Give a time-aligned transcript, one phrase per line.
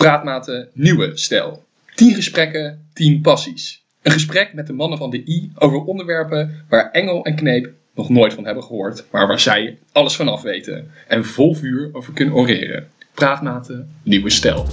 [0.00, 1.64] Praatmaten Nieuwe Stijl.
[1.94, 3.84] 10 gesprekken, 10 passies.
[4.02, 8.08] Een gesprek met de mannen van de I over onderwerpen waar Engel en Kneep nog
[8.08, 12.34] nooit van hebben gehoord, maar waar zij alles vanaf weten en vol vuur over kunnen
[12.34, 12.88] oreren.
[13.14, 14.66] Praatmaten Nieuwe Stijl.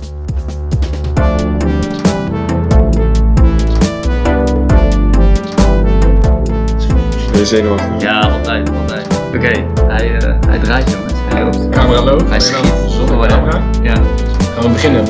[7.31, 8.01] Ben je zenuwachtig?
[8.01, 9.07] Ja, altijd, altijd.
[9.35, 11.13] Oké, hij, eh, hij draait jongens.
[11.15, 11.69] Hij loopt.
[11.69, 12.29] Camera loopt.
[12.29, 12.91] Hij schiet.
[12.91, 13.69] Zonder camera.
[13.81, 14.03] Ja.
[14.57, 15.03] Gaan we beginnen.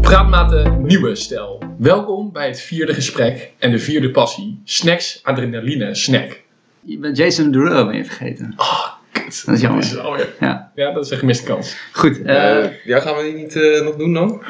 [0.00, 1.62] Praatmaten Nieuwe Stijl.
[1.78, 4.60] Welkom bij het vierde gesprek en de vierde passie.
[4.64, 6.42] Snacks, adrenaline, snack.
[6.80, 8.52] Je bent Jason Derulo ben je vergeten.
[8.56, 9.42] Ah, kut.
[9.46, 9.80] Dat is jammer.
[9.80, 10.28] Dat is alweer.
[10.40, 10.72] Ja.
[10.74, 11.76] Ja, dat is een gemiste kans.
[11.92, 12.22] Goed.
[12.22, 14.42] eh Eh, ja, gaan we die niet eh, nog doen dan?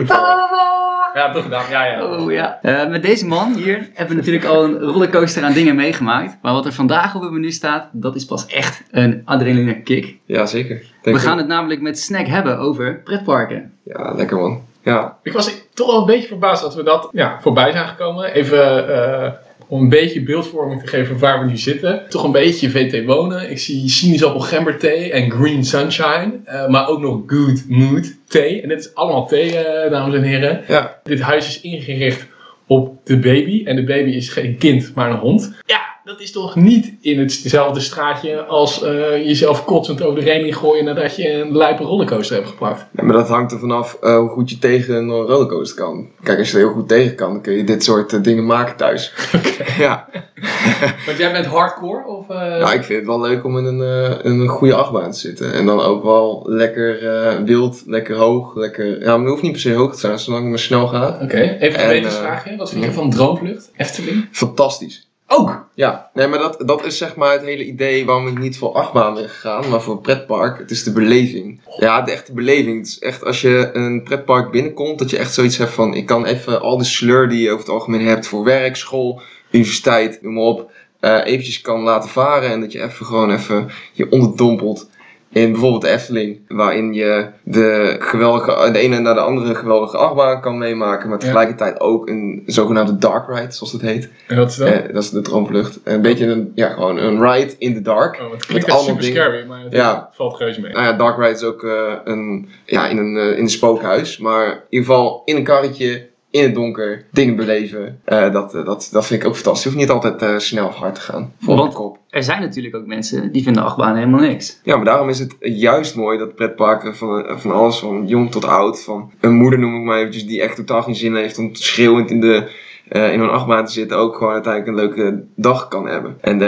[1.15, 1.65] Ja, toch gedaan.
[1.71, 2.05] Ja, ja.
[2.05, 2.59] Oh ja.
[2.63, 6.37] Eh, met deze man hier hebben we natuurlijk al een rollercoaster aan dingen meegemaakt.
[6.43, 10.17] Maar wat er vandaag op het menu staat, dat is pas echt een adrenaline kick.
[10.25, 10.77] Ja, zeker.
[10.77, 11.19] Denk We ik.
[11.29, 13.73] gaan het namelijk met Snack hebben over pretparken.
[13.85, 14.61] Ja, lekker man.
[14.83, 18.33] Ja, Ik was toch wel een beetje verbaasd dat we dat ja, voorbij zijn gekomen.
[18.33, 18.89] Even
[19.25, 19.31] eh,
[19.71, 22.03] om een beetje beeldvorming te geven waar we nu zitten.
[22.09, 23.51] Toch een beetje VT wonen.
[23.51, 26.41] Ik zie sinaasappel gember thee en green sunshine.
[26.45, 28.61] eh, maar ook nog good mood thee.
[28.63, 30.65] En dit is allemaal thee, eh, dames en heren.
[30.69, 31.01] ja.
[31.03, 32.27] Dit huis is ingericht
[32.67, 33.65] op de baby.
[33.65, 35.53] En de baby is geen kind, maar een hond.
[35.67, 40.57] Ja, dat is toch niet in hetzelfde straatje als eh, jezelf kotsend over de reling
[40.57, 42.87] gooien nadat je een lijpe rollercoaster hebt geplakt.
[42.93, 46.09] Ja, maar dat hangt er vanaf eh, hoe goed je tegen een rollercoaster kan.
[46.23, 48.47] Kijk, als je er heel goed tegen kan, dan kun je dit soort eh, dingen
[48.47, 49.13] maken thuis.
[49.79, 50.09] ja.
[51.07, 52.07] Want jij bent hardcore?
[52.07, 52.37] Of, eh?
[52.37, 53.81] Nou, ik vind het wel leuk om in een,
[54.27, 55.53] een goede achtbaan te zitten.
[55.53, 56.99] En dan ook wel lekker
[57.45, 59.01] wild, lekker hoog, lekker...
[59.01, 61.23] Ja, maar het hoeft niet per se hoog te zijn, zolang het maar snel gaat.
[61.23, 62.57] Oké, even een En, wetensvraagje.
[62.57, 63.71] Wat vind je van Droomvlucht?
[63.77, 64.29] Efteling?
[64.31, 65.10] Fantastisch.
[65.33, 65.69] Ook!
[65.75, 68.73] Ja, nee, maar dat, dat is zeg maar het hele idee waarom ik niet voor
[68.73, 70.59] achtbaan ben gegaan, maar voor pretpark.
[70.59, 71.61] Het is de beleving.
[71.79, 72.79] Ja, de echte beleving.
[72.79, 76.07] Het is echt als je een pretpark binnenkomt, dat je echt zoiets hebt van, ik
[76.07, 80.23] kan even al de sleur die je over het algemeen hebt voor werk, school, universiteit,
[80.23, 84.11] noem maar op, eh, eventjes kan laten varen en dat je even gewoon even je
[84.11, 84.89] onderdompelt.
[85.33, 90.41] In bijvoorbeeld de Efteling, waarin je de, geweldige, de ene na de andere geweldige achtbaan
[90.41, 91.25] kan meemaken, maar Ja.
[91.25, 94.11] tegelijkertijd ook een zogenaamde dark ride, zoals dat heet.
[94.27, 94.69] En wat is dat?
[94.69, 95.81] Eh, dat is de droomvlucht.
[95.85, 98.15] Een beetje een, ja, gewoon een ride in the dark.
[98.15, 99.23] oh, het met klinkt echt allemaal super dingen.
[99.23, 100.11] scary, maar het Ja.
[100.13, 100.73] valt reuze mee.
[100.73, 104.19] Nou ja, dark ride is ook eh, een, ja, in, een, eh, in een spookhuis.
[104.19, 108.01] Maar in ieder geval in een karretje, in het donker, dingen beleven.
[108.05, 109.63] Eh, dat, eh, dat, dat vind ik ook fantastisch.
[109.63, 111.33] Je hoeft niet altijd eh, snel of hard te gaan.
[111.41, 111.99] Vol Want- kop.
[112.11, 114.61] Er zijn natuurlijk ook mensen die vinden achtbaan helemaal niks.
[114.63, 118.45] Ja, maar daarom is het juist mooi dat pretparken van, van alles, van jong tot
[118.45, 121.55] oud, van een moeder noem ik maar eventjes, die echt totaal geen zin heeft om
[121.55, 122.51] schreeuwend in, de,
[122.89, 126.17] in een achtbaan te zitten, ook gewoon uiteindelijk een leuke dag kan hebben.
[126.21, 126.39] En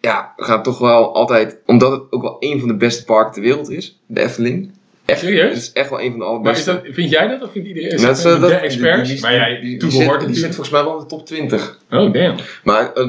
[0.00, 3.32] ja, we gaan toch wel altijd, omdat het ook wel een van de beste parken
[3.32, 4.70] ter wereld is, de Efteling.
[5.04, 5.48] Echt, Serieus?
[5.54, 6.72] Het is echt wel een van de Maar is allerbeste.
[6.72, 7.90] dat, vind jij dat of vindt iedereen?
[7.90, 9.02] Is Net dat de dat- experts?
[9.08, 10.54] die- die- maar jij die, die, toebehoort zit, die zit natuurlijk.
[10.54, 11.78] volgens mij wel in de top 20.
[11.90, 12.34] Oh, damn.
[12.64, 13.08] Maar eh,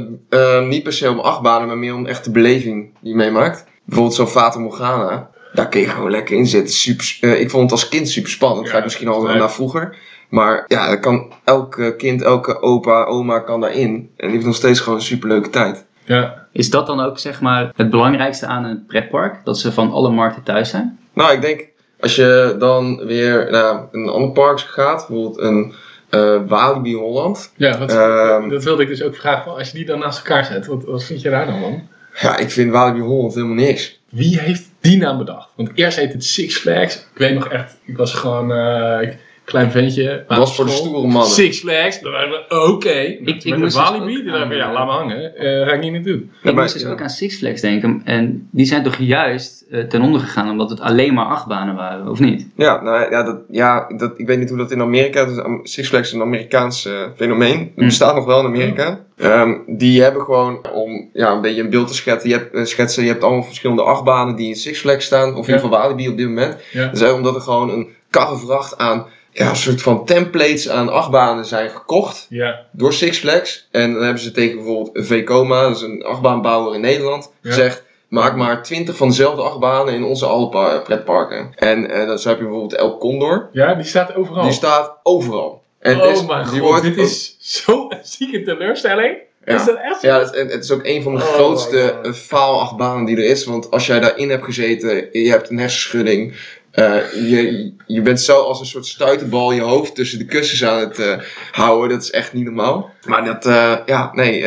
[0.58, 3.66] eh, niet per se om achtbanen, maar meer om echt de beleving die je meemaakt.
[3.86, 5.30] Bijvoorbeeld zo'n Fata Morgana.
[5.54, 6.74] Daar kun je gewoon lekker in zitten.
[6.74, 8.66] Super, eh, ik vond het als kind super spannend.
[8.66, 9.96] Ja, Ga ik misschien al naar vroeger.
[10.30, 13.90] Maar ja, kan elke kind, elke opa, oma kan daarin.
[14.18, 15.86] En die heeft nog steeds gewoon een super leuke tijd.
[16.06, 16.48] Ja.
[16.52, 19.46] Is dat dan ook zeg maar het belangrijkste aan een pretpark?
[19.46, 21.00] Dat ze van alle markten thuis zijn?
[21.14, 21.68] Nou, ik denk
[22.04, 25.74] als je dan weer naar een ander park gaat, bijvoorbeeld een
[26.10, 27.52] eh Walibi Holland.
[27.56, 28.50] Ja, wat, Ehm.
[28.50, 29.56] dat wilde ik dus ook vragen.
[29.56, 31.88] Als je die dan naast elkaar zet, wat, wat vind je daar dan van?
[32.22, 34.00] Ja, ik vind Walibi Holland helemaal niks.
[34.10, 35.50] Wie heeft die naam bedacht?
[35.56, 36.96] Want eerst heette het Six Flags.
[36.96, 39.10] Ik weet nog echt, ik was gewoon eh,
[39.46, 40.24] klein ventje.
[40.28, 41.32] Dat was voor de stoere mannen.
[41.32, 42.02] Six Flags.
[42.02, 42.90] Dan waren we, oké.
[42.90, 45.36] ik Met moest een dus Walibi, ik, ja, laat me hangen.
[45.36, 46.14] Eh ga ik niet naartoe.
[46.16, 46.90] Ik maar- moest dus ja.
[46.90, 48.02] ook aan Six Flags denken.
[48.06, 52.08] En die zijn toch juist eh, ten onder gegaan omdat het alleen maar achtbanen waren,
[52.10, 52.48] of niet?
[52.56, 55.38] Ja, nou ja, dat, ja dat, ik weet niet hoe dat in Amerika is.
[55.38, 57.60] Am- Six Flags is een Amerikaans eh, fenomeen.
[57.60, 57.86] Het Hmm.
[57.86, 59.00] bestaat nog wel in Amerika.
[59.18, 62.64] Ehm, die hebben gewoon, om ja, een beetje een beeld te schetsen, je hebt, eh,
[62.64, 65.30] schetsen, je hebt allemaal verschillende achtbanen die in Six Flags staan.
[65.30, 65.60] Of in Ja.
[65.60, 66.52] ieder geval Walibi op dit moment.
[66.72, 66.84] Ja.
[66.86, 70.90] Dat is eigenlijk omdat er gewoon een karrevracht aan, ja, een soort van templates aan
[70.90, 72.66] achtbanen zijn gekocht Ja.
[72.72, 73.68] door Six Flags.
[73.72, 77.50] En dan hebben ze tegen bijvoorbeeld Vekoma, dat is een achtbaanbouwer in Nederland, Ja.
[77.50, 77.84] gezegd...
[78.08, 81.52] Maak maar 20 van dezelfde achtbanen in onze alle pa- pretparken.
[81.56, 83.50] En eh, dan heb je bijvoorbeeld El Condor.
[83.52, 84.44] ja, die staat overal.
[84.44, 85.62] Die staat overal.
[85.80, 89.18] En oh is- mijn god, wordt dit is zo'n zieke teleurstelling.
[89.46, 89.56] Ja.
[89.56, 90.08] Is dat echt zo?
[90.08, 93.46] Ja, het, het- is ook een van de Oh, grootste faalachtbanen die er is.
[93.46, 96.34] Want als jij daarin hebt gezeten, je hebt een hersenschudding.
[96.74, 100.80] Eh, je, je bent zo als een soort stuiterbal je hoofd tussen de kussens aan
[100.80, 101.20] het eh,
[101.52, 101.90] houden.
[101.90, 102.92] Dat is echt niet normaal.
[103.06, 104.44] Maar dat, eh, ja, nee,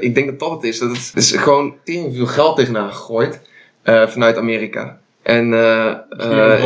[0.00, 0.78] ik denk dat dat het is.
[0.78, 3.40] Dat het, is gewoon tering veel geld tegenaan gegooid
[3.84, 4.98] vanuit Amerika.
[5.22, 5.48] En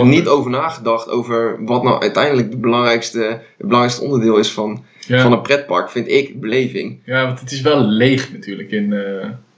[0.09, 5.23] niet over nagedacht over wat nou uiteindelijk de belangrijkste, het belangrijkste onderdeel is van, Ja.
[5.23, 6.99] van een pretpark, vind ik, beleving.
[7.05, 8.95] Ja, want het is wel leeg natuurlijk in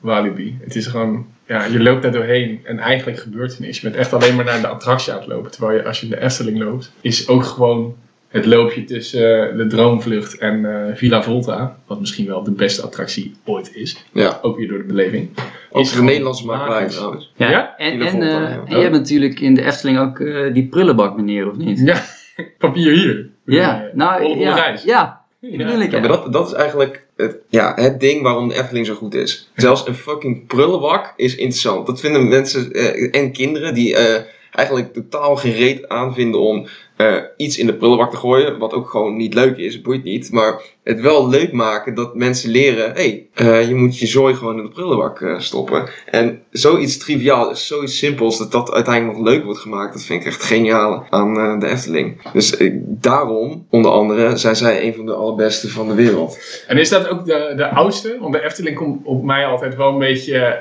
[0.01, 0.59] Walibi.
[0.61, 3.81] Het is gewoon, ja, je loopt daar doorheen en eigenlijk gebeurt er niks.
[3.81, 5.51] Je bent echt alleen maar naar de attractie aan het lopen.
[5.51, 7.97] Terwijl je als je in de Efteling loopt, is ook gewoon
[8.29, 11.77] het loopje tussen eh, de Droomvlucht en eh, Villa Volta.
[11.87, 14.05] Wat misschien wel de beste attractie ooit is.
[14.13, 14.39] Ja.
[14.43, 15.29] Ook weer door de beleving.
[15.71, 17.33] Ook Is de Nederlandse makelij trouwens.
[17.37, 17.77] Ja, Ja?
[17.77, 18.63] en, Villa en, Volta, eh, ja.
[18.67, 21.79] en je hebt natuurlijk in de Efteling ook eh, die prullenbak meneer, of niet?
[21.79, 22.03] Ja,
[22.59, 23.29] papier hier.
[23.45, 24.83] Ja, nou ja, reis.
[24.83, 26.01] ja, bedoel ik Ja, ja.
[26.01, 29.51] maar dat, dat is eigenlijk het, ja, het ding waarom de Efteling zo goed is.
[29.57, 31.87] Zelfs een fucking prullenbak is interessant.
[31.87, 36.67] Dat vinden mensen eh, en kinderen die eh, eigenlijk totaal geen reet aanvinden om
[36.97, 38.59] eh, iets in de prullenbak te gooien.
[38.59, 40.33] Wat ook gewoon niet leuk is, boeit niet.
[40.33, 44.35] Maar het wel leuk maken dat mensen leren: hé, hey, eh, je moet je zooi
[44.35, 45.89] gewoon in de prullenbak eh, stoppen.
[46.07, 49.93] En zoiets triviaal, zoiets simpels, dat dat uiteindelijk nog leuk wordt gemaakt.
[49.93, 52.31] Dat vind ik echt geniaal aan de Efteling.
[52.33, 56.39] Dus daarom, onder andere, zijn zij een van de allerbeste van de wereld.
[56.67, 58.17] En is dat ook de, de oudste?
[58.21, 60.61] Want de Efteling komt op mij altijd wel een beetje,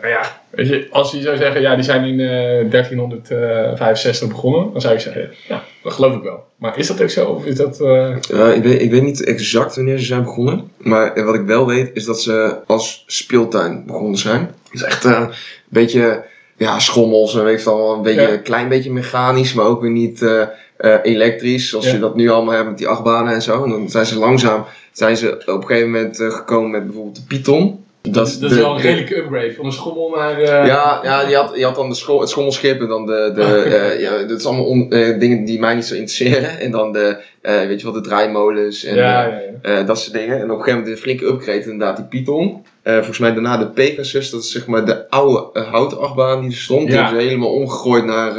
[0.00, 4.80] nou ja, je, als je zou zeggen, ja, die zijn in eh 1365 begonnen, dan
[4.80, 6.44] zou ik zeggen, ja, dat geloof ik wel.
[6.56, 7.24] Maar is dat ook zo?
[7.26, 10.70] Of is dat, eh, Eh, ik, weet, ik weet niet exact wanneer ze zijn begonnen.
[10.76, 14.40] Maar eh, wat ik wel weet is dat ze als speeltuin begonnen zijn.
[14.40, 15.30] Het is echt eh, een
[15.68, 16.24] beetje
[16.56, 18.36] ja, schommels en weet je wel, een beetje, Ja.
[18.36, 20.42] klein beetje mechanisch, maar ook weer niet eh,
[20.76, 21.68] eh, elektrisch.
[21.68, 21.92] Zoals Ja.
[21.92, 23.64] je dat nu allemaal hebt met die achtbanen en zo.
[23.64, 27.16] En dan zijn ze langzaam zijn ze op een gegeven moment eh, gekomen met bijvoorbeeld
[27.16, 27.83] de Python.
[28.10, 30.38] Dat, is, dat is de- wel een de- redelijke upgrade van een schommel naar...
[30.40, 33.32] eh, Ja, ja je, had, je had dan de schom, het schommelschip en dan de.
[33.34, 36.58] de eh, ja, dat is allemaal on- eh, dingen die mij niet zo interesseren.
[36.60, 39.82] En dan de, weet je wel, de draaimolens en ja, ja, ja.
[39.82, 40.36] dat soort dingen.
[40.38, 42.62] En op een gegeven moment een flinke upgrade, inderdaad, die Python.
[42.84, 46.56] Volgens mij daarna de Pegasus, dat is zeg maar de oude houten achtbaan die er
[46.56, 46.86] stond.
[46.86, 48.34] Die hebben ze helemaal omgegooid naar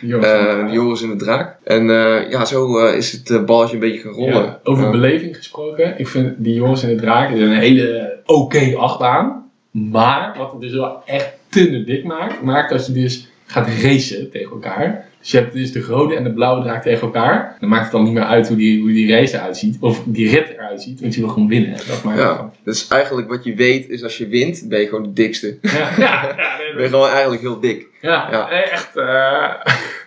[0.00, 1.56] de Joris en de Draak.
[1.64, 1.84] En
[2.30, 4.58] ja, zo is het balletje een beetje gaan rollen.
[4.64, 9.50] Over beleving gesproken, ik vind die jongens in de draak is een hele oké achtbaan.
[9.70, 14.30] Maar wat het dus wel echt te dik maakt, maakt dat je dus gaat racen
[14.30, 15.08] tegen elkaar.
[15.20, 17.56] Dus je hebt dus de rode en de blauwe draak tegen elkaar.
[17.60, 19.76] Dan maakt het dan niet meer uit hoe die, hoe die race eruit ziet.
[19.80, 21.76] Of die rit eruit ziet, want je wil gewoon winnen.
[21.88, 25.02] Dat maakt Ja, dus eigenlijk wat je weet is als je wint, ben je gewoon
[25.02, 25.58] de dikste.
[25.62, 27.86] Ja, ja, ja, nee, Ben je gewoon eigenlijk heel dik.
[28.00, 28.50] Ja, Ja.
[28.50, 28.96] echt.
[28.96, 29.52] eh,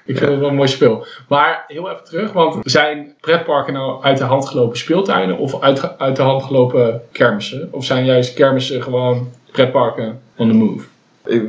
[0.06, 1.06] ik vind het wel een mooi speel.
[1.28, 5.98] Maar heel even terug, want zijn pretparken nou uit de hand gelopen speeltuinen of uit,
[5.98, 7.68] uit de hand gelopen kermissen?
[7.72, 10.86] Of zijn juist kermissen gewoon pretparken on the move?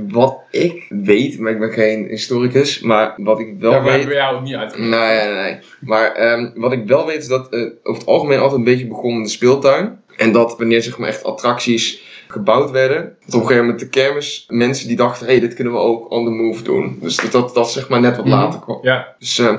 [0.09, 3.91] Wat ik weet, maar ik ben geen historicus, maar wat ik wel Daar weet...
[3.91, 4.79] hebben we jou niet uit.
[4.79, 5.59] Nee, nee, nee.
[5.81, 8.87] Maar ehm, wat ik wel weet is dat eh, over het algemeen altijd een beetje
[8.87, 10.03] begon in de speeltuin.
[10.17, 12.03] En dat wanneer zeg maar echt attracties
[12.35, 15.55] gebouwd werden, dat op een gegeven moment de kermis mensen die dachten, hé, hey, dit
[15.55, 16.99] kunnen we ook on the move doen.
[17.01, 18.35] Dus dat dat, dat zeg maar net wat Mhm.
[18.35, 18.79] later kwam.
[18.83, 19.57] Ja, Dus ehm,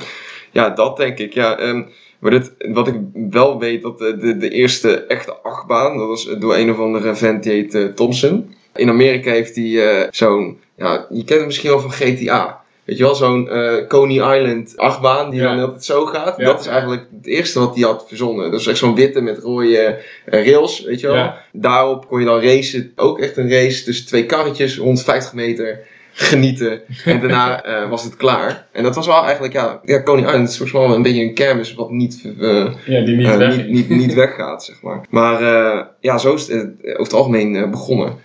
[0.52, 1.34] ja, dat denk ik.
[1.34, 1.84] Ja, ehm,
[2.20, 2.96] maar dit, wat ik
[3.30, 7.16] wel weet, dat de, de, de eerste echte achtbaan, dat was door een of andere
[7.16, 8.54] vent die heet eh, Thompson.
[8.76, 12.64] In Amerika heeft hij eh, zo'n, ja, je kent het misschien wel van GTA.
[12.86, 15.56] Weet je wel, zo'n eh, Coney Island achtbaan die Ja.
[15.56, 16.38] dan altijd zo gaat.
[16.38, 16.46] Ja.
[16.46, 18.52] Dat is eigenlijk het eerste wat hij had verzonnen.
[18.52, 19.78] Dat is echt zo'n witte met rode
[20.26, 21.16] eh, rails, weet je wel.
[21.16, 21.42] Ja.
[21.52, 25.80] Daarop kon je dan racen, ook echt een race tussen twee karretjes, 150 meter,
[26.14, 26.82] genieten.
[27.06, 28.68] En daarna eh, was het klaar.
[28.72, 31.22] En dat was wel eigenlijk, ja, ja Coney Island is volgens mij wel een beetje
[31.22, 32.22] een kermis wat niet,
[32.86, 35.02] die niet weg niet, niet, niet weggaat, zeg maar.
[35.10, 35.42] Maar
[36.00, 38.16] ja, zo is het over het algemeen begonnen.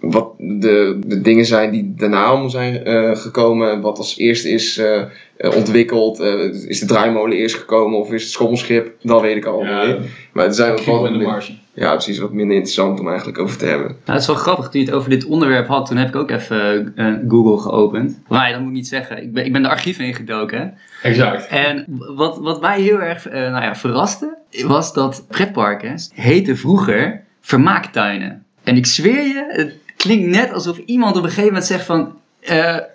[0.00, 4.78] Wat de, de dingen zijn die daarna allemaal zijn eh, gekomen, wat als eerste is
[4.78, 5.02] eh,
[5.36, 9.44] eh, ontwikkeld, eh, is de draaimolen eerst gekomen of is het schommelschip, dat weet ik
[9.44, 9.96] Ja, niet.
[10.32, 11.58] Maar er zijn de wat, Martian.
[11.74, 13.86] ja, precies wat minder interessant om eigenlijk over te hebben.
[13.86, 16.16] Nou, het is wel grappig, toen je het over dit onderwerp had, toen heb ik
[16.16, 16.94] ook even
[17.28, 18.20] Google geopend.
[18.28, 19.22] Maar ja, dat moet ik niet zeggen.
[19.22, 20.74] Ik ben, ik ben de archieven ingedoken.
[21.02, 21.46] Exact.
[21.46, 21.84] En
[22.16, 28.44] wat, wat mij heel erg eh, nou ja, verraste, was dat pretparken heten vroeger vermaaktuinen.
[28.64, 32.18] En ik zweer je, het klinkt net alsof iemand op een gegeven moment zegt van...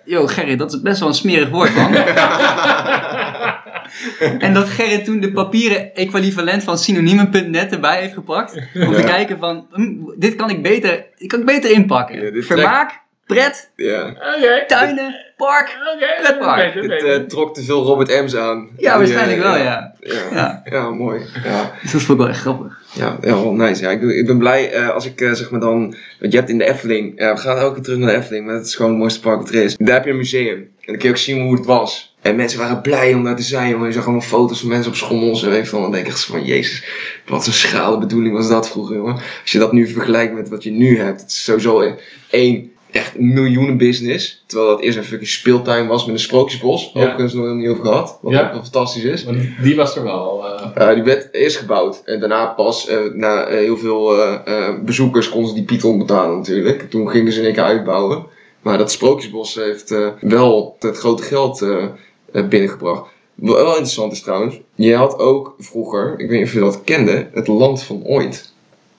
[0.04, 1.94] yo, Gerrit, dat is best wel een smerig woord, man.
[4.38, 8.54] en dat Gerrit toen de papieren equivalent van synoniemen.net erbij heeft gepakt.
[8.74, 12.34] Om te kijken van, hm, dit kan ik beter, dit kan ik beter inpakken.
[12.34, 14.08] Ja, Vermaak, pret, Ja.
[14.08, 14.64] Oké.
[14.66, 15.78] tuinen, park.
[16.22, 16.74] Pretpark.
[16.74, 18.68] beter, Het eh, trok te veel Robert M's aan.
[18.76, 19.94] Ja, Die, waarschijnlijk eh, wel, ja.
[20.00, 20.62] Ja, Ja.
[20.64, 21.20] ja, mooi.
[21.44, 21.72] Ja.
[21.82, 22.78] Dus dat vond ik wel echt grappig.
[22.92, 23.82] Ja, ja wel nice.
[23.82, 25.94] Ja, ik, ben blij eh, als ik zeg maar dan.
[26.20, 27.12] Want je hebt in de Efteling.
[27.20, 29.20] Ja, we gaan elke keer terug naar de Efteling, maar het is gewoon het mooiste
[29.20, 29.76] park wat er is.
[29.76, 30.58] Daar heb je een museum.
[30.58, 32.14] En dan kun je ook zien hoe het was.
[32.22, 33.86] En mensen waren blij om daar te zijn, jongen.
[33.86, 35.82] Je zag allemaal foto's van mensen op schommels en weet je van.
[35.82, 36.84] Dan denk ik echt van, jezus,
[37.26, 39.14] wat een schrale bedoeling was dat vroeger, jongen.
[39.14, 41.94] Als je dat nu vergelijkt met wat je nu hebt, het is sowieso
[42.30, 44.42] één echt een miljoenen business.
[44.46, 46.90] Terwijl dat eerst een fucking speeltuin was met een sprookjesbos.
[46.94, 47.00] Ja.
[47.00, 48.18] Overigens nog niet over gehad.
[48.22, 48.44] Wat Ja.
[48.46, 49.24] ook wel fantastisch is.
[49.24, 50.44] Want die was er wel.
[50.46, 52.02] eh, Eh, die werd eerst gebouwd.
[52.04, 54.14] En daarna pas, eh, na heel veel
[54.84, 56.90] bezoekers, konden ze die Python betalen natuurlijk.
[56.90, 58.24] Toen gingen ze in één keer uitbouwen.
[58.62, 61.66] Maar dat Sprookjesbos heeft wel het grote geld
[62.48, 63.10] binnengebracht.
[63.34, 66.84] Wat wel interessant is trouwens, je had ook vroeger, ik weet niet of je dat
[66.84, 68.52] kende, het Land van Ooit.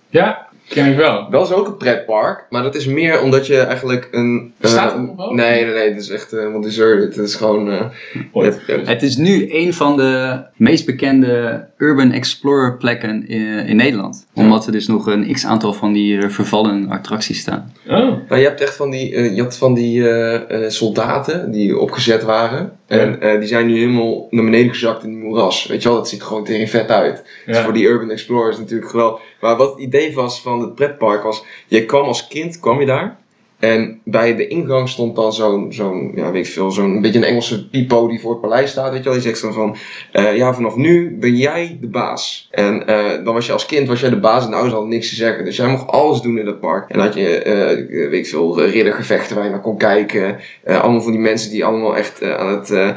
[0.09, 1.29] ja, ken ik wel.
[1.29, 4.53] Dat is ook een pretpark, maar dat is meer omdat je eigenlijk een...
[4.59, 5.33] eh, nog wel?
[5.33, 7.15] Nee, nee, nee, het is echt helemaal deserted.
[7.15, 7.71] Het is gewoon...
[7.71, 7.86] eh,
[8.31, 8.59] Ooit.
[8.67, 14.27] het- Het is nu een van de meest bekende Urban Explorer plekken in, in Nederland.
[14.34, 14.41] Ja.
[14.43, 17.74] Omdat er dus nog een x-aantal van die eh, vervallen attracties staan.
[17.88, 21.51] Oh, Nou, je hebt echt van die, eh, je had van die eh, eh, soldaten
[21.51, 22.77] die opgezet waren.
[22.88, 25.65] En eh, die zijn nu helemaal naar beneden gezakt in het moeras.
[25.65, 27.24] Weet je wel, dat ziet er gewoon tegen vet uit.
[27.46, 27.63] Dus ja.
[27.63, 29.22] voor die Urban Explorers natuurlijk geweldig.
[29.41, 32.86] Maar wat het idee was van het pretpark was, je kwam als kind, kwam je
[32.86, 33.17] daar.
[33.59, 37.25] En bij de ingang stond dan zo'n, zo'n ja, weet ik veel, zo'n beetje een
[37.25, 39.13] Engelse pipo die voor het paleis staat, weet je wel.
[39.13, 39.75] Die zegt dan van,
[40.11, 42.47] eh, ja, vanaf nu ben jij de baas.
[42.51, 44.93] En eh, dan was je als kind, was jij de baas en de ouders hadden
[44.93, 45.45] niks te zeggen.
[45.45, 46.89] Dus jij mocht alles doen in dat park.
[46.89, 50.37] En had je, eh, weet ik veel, riddergevechten waar je naar kon kijken.
[50.65, 52.95] Allemaal van die mensen die allemaal echt aan het,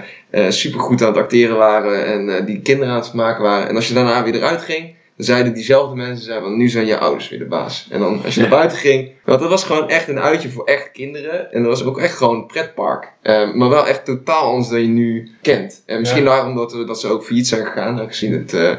[0.55, 2.07] supergoed aan het acteren waren.
[2.07, 3.69] En die kinderen aan het maken waren.
[3.69, 6.87] En als je daarna weer eruit ging, dan zeiden diezelfde mensen, zeiden, van, nu zijn
[6.87, 7.87] je ouders weer de baas.
[7.91, 10.65] En dan als je naar buiten ging, want dat was gewoon echt een uitje voor
[10.65, 11.53] echt kinderen.
[11.53, 13.12] En dat was ook echt gewoon een pretpark.
[13.23, 15.83] Eh, maar wel echt totaal anders dan je nu kent.
[15.87, 16.29] En misschien Ja.
[16.29, 18.00] daarom dat, we, dat ze ook failliet zijn gegaan.
[18.00, 18.73] Aangezien het, eh,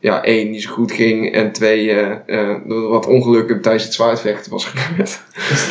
[0.00, 1.32] ja, één, niet zo goed ging.
[1.32, 2.10] En twee, eh,
[2.50, 5.22] eh, door wat ongelukken tijdens het zwaardvechten was gebeurd.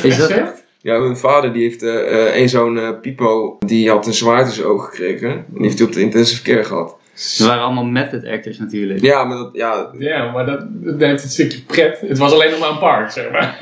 [0.04, 0.66] Is dat Echt?
[0.82, 4.86] Ja, mijn vader die heeft een zo'n pipo, die had een zwaard in zijn oog
[4.86, 5.30] gekregen.
[5.30, 6.97] En die heeft hij op de intensive care gehad.
[7.18, 9.02] Ze waren allemaal method actors natuurlijk.
[9.02, 12.00] Ja, maar dat, ja, Ja, maar dat, dat heeft het stukje pret.
[12.08, 13.56] Het was alleen nog maar een park, zeg maar.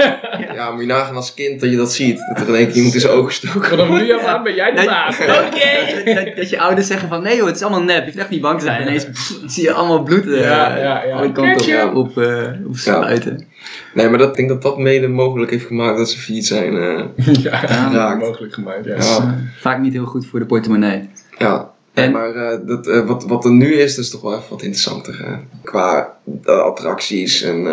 [0.56, 2.18] ja, moet je nagaan als kind dat je dat ziet.
[2.34, 4.72] Dat er in één keer iemand in zijn ogen Vanaf nu af aan ben jij
[4.76, 5.20] de baas.
[5.20, 6.14] Oké!
[6.14, 8.30] Dat, dat je ouders zeggen van nee joh, het is allemaal nep, je hoeft echt
[8.30, 8.82] niet bang te zijn.
[8.82, 11.16] En ineens pff, zie je allemaal bloed eh, Ja, ja, ja.
[11.16, 11.96] alle kanten Ketchup.
[11.96, 13.48] op, op, eh, op spuiten.
[13.94, 16.78] Nee, maar dat, ik denk dat dat mede mogelijk heeft gemaakt dat ze failliet zijn.
[16.78, 17.04] eh.
[17.44, 18.20] Ja, Geraakt.
[18.20, 18.96] mogelijk gemaakt, ja.
[18.96, 19.38] Ja.
[19.60, 21.10] Vaak niet heel goed voor de portemonnee.
[21.38, 21.74] ja.
[21.96, 24.62] En- maar eh, dat, eh, wat, wat er nu is, is toch wel even wat
[24.62, 25.22] interessanter.
[25.26, 27.64] eh, qua eh, attracties en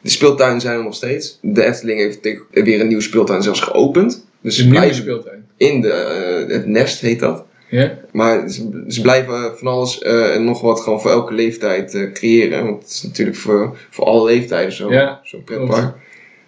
[0.00, 1.38] de speeltuinen zijn er nog steeds.
[1.42, 2.18] De Efteling heeft
[2.50, 4.26] weer een nieuwe speeltuin zelfs geopend.
[4.40, 5.46] Dus Een nieuwe speeltuin.
[5.56, 7.44] in de, het nest heet dat.
[7.70, 7.98] Ja?
[8.12, 12.64] Maar ze, ze blijven van alles en nog wat gewoon voor elke leeftijd creëren.
[12.64, 14.90] Want het is natuurlijk voor, voor alle leeftijden zo-
[15.22, 15.94] zo'n pretpark.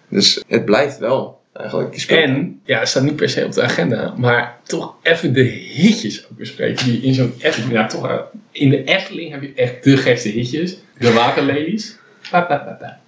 [0.09, 1.95] Dus het blijft wel eigenlijk.
[2.07, 6.25] En, ja, het staat niet per se op de agenda, maar toch even de hitjes
[6.31, 6.85] ook bespreken.
[6.85, 8.17] Die in zo'n Efteling, ja toch, eh,
[8.51, 10.77] in de Efteling heb je echt de gekste hitjes.
[10.97, 12.99] De pa.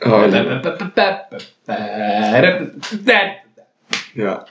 [0.00, 0.30] Oh,
[1.64, 3.44] ja.
[4.14, 4.46] ja.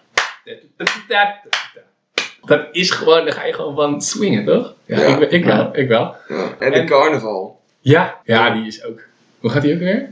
[2.45, 4.73] Dat is gewoon, daar ga je gewoon van swingen, toch?
[4.85, 5.17] Ja, Ja.
[5.17, 6.15] Ik, ik wel, ik wel.
[6.27, 6.55] ja.
[6.59, 7.61] En de En- carnaval.
[7.79, 9.01] Ja, ja, die is ook.
[9.39, 10.11] Hoe gaat die ook weer?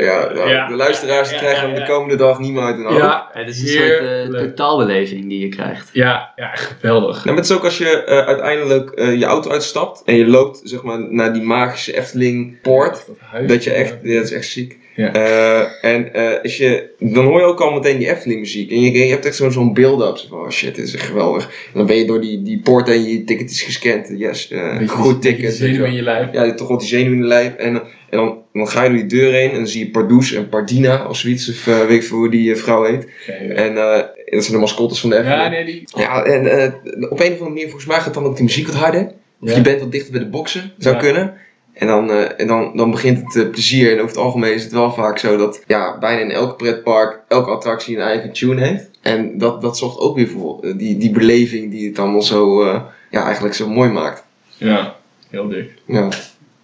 [0.00, 0.68] Ja, nou, Ja.
[0.68, 2.98] de luisteraars krijgen hem de komende dag niet meer uit hun hoofd.
[2.98, 5.88] Ja, Het is een soort eh, totaalbeleving die je krijgt.
[5.92, 7.14] Ja, ja, geweldig.
[7.14, 10.26] Nou, maar het is ook als je eh, uiteindelijk eh, je auto uitstapt en je
[10.26, 13.06] loopt zeg maar, naar die magische Efteling poort.
[13.46, 14.78] Dat je echt, dat is echt ziek.
[15.00, 15.12] Ja.
[15.12, 18.70] Eh, en eh, als je, dan hoor je ook al meteen die Efteling muziek.
[18.70, 20.16] En je, je hebt echt zo- zo'n build-up.
[20.16, 21.44] Zo van, oh shit, dit is echt geweldig.
[21.44, 24.12] En dan ben je door die, die poort en je ticket is gescand.
[24.16, 25.54] Yes, eh, goed ticket.
[25.54, 26.32] Zenuw in je lijf.
[26.32, 27.54] Ja, je toch wel die zenuw in de lijf.
[27.54, 27.82] En, en
[28.18, 31.08] dan, dan ga je door die deur heen en dan zie je Pardoes en Pardina
[31.08, 31.48] of zoiets.
[31.50, 33.06] Of weet ik veel hoe die vrouw heet.
[33.54, 35.42] En dat zijn de mascottes van de Efteling.
[35.42, 35.82] Ja, nee, die.
[35.96, 36.74] Ja, en
[37.10, 39.12] op een of andere manier, volgens mij gaat dan ook die muziek wat harder.
[39.42, 39.56] Of Ja.
[39.56, 41.34] je bent wat dichter bij de boksen, zou kunnen.
[41.80, 43.92] En, dan, eh, en dan, dan begint het eh, plezier.
[43.92, 47.20] En over het algemeen is het wel vaak zo dat ja, bijna in elk pretpark
[47.28, 48.90] elke attractie een eigen tune heeft.
[49.00, 52.64] En dat, dat zorgt ook weer voor eh, die, die beleving die het allemaal zo,
[53.10, 54.24] ja, eigenlijk zo mooi maakt.
[54.56, 54.96] Ja,
[55.30, 55.72] heel dik.
[55.84, 56.08] Ja,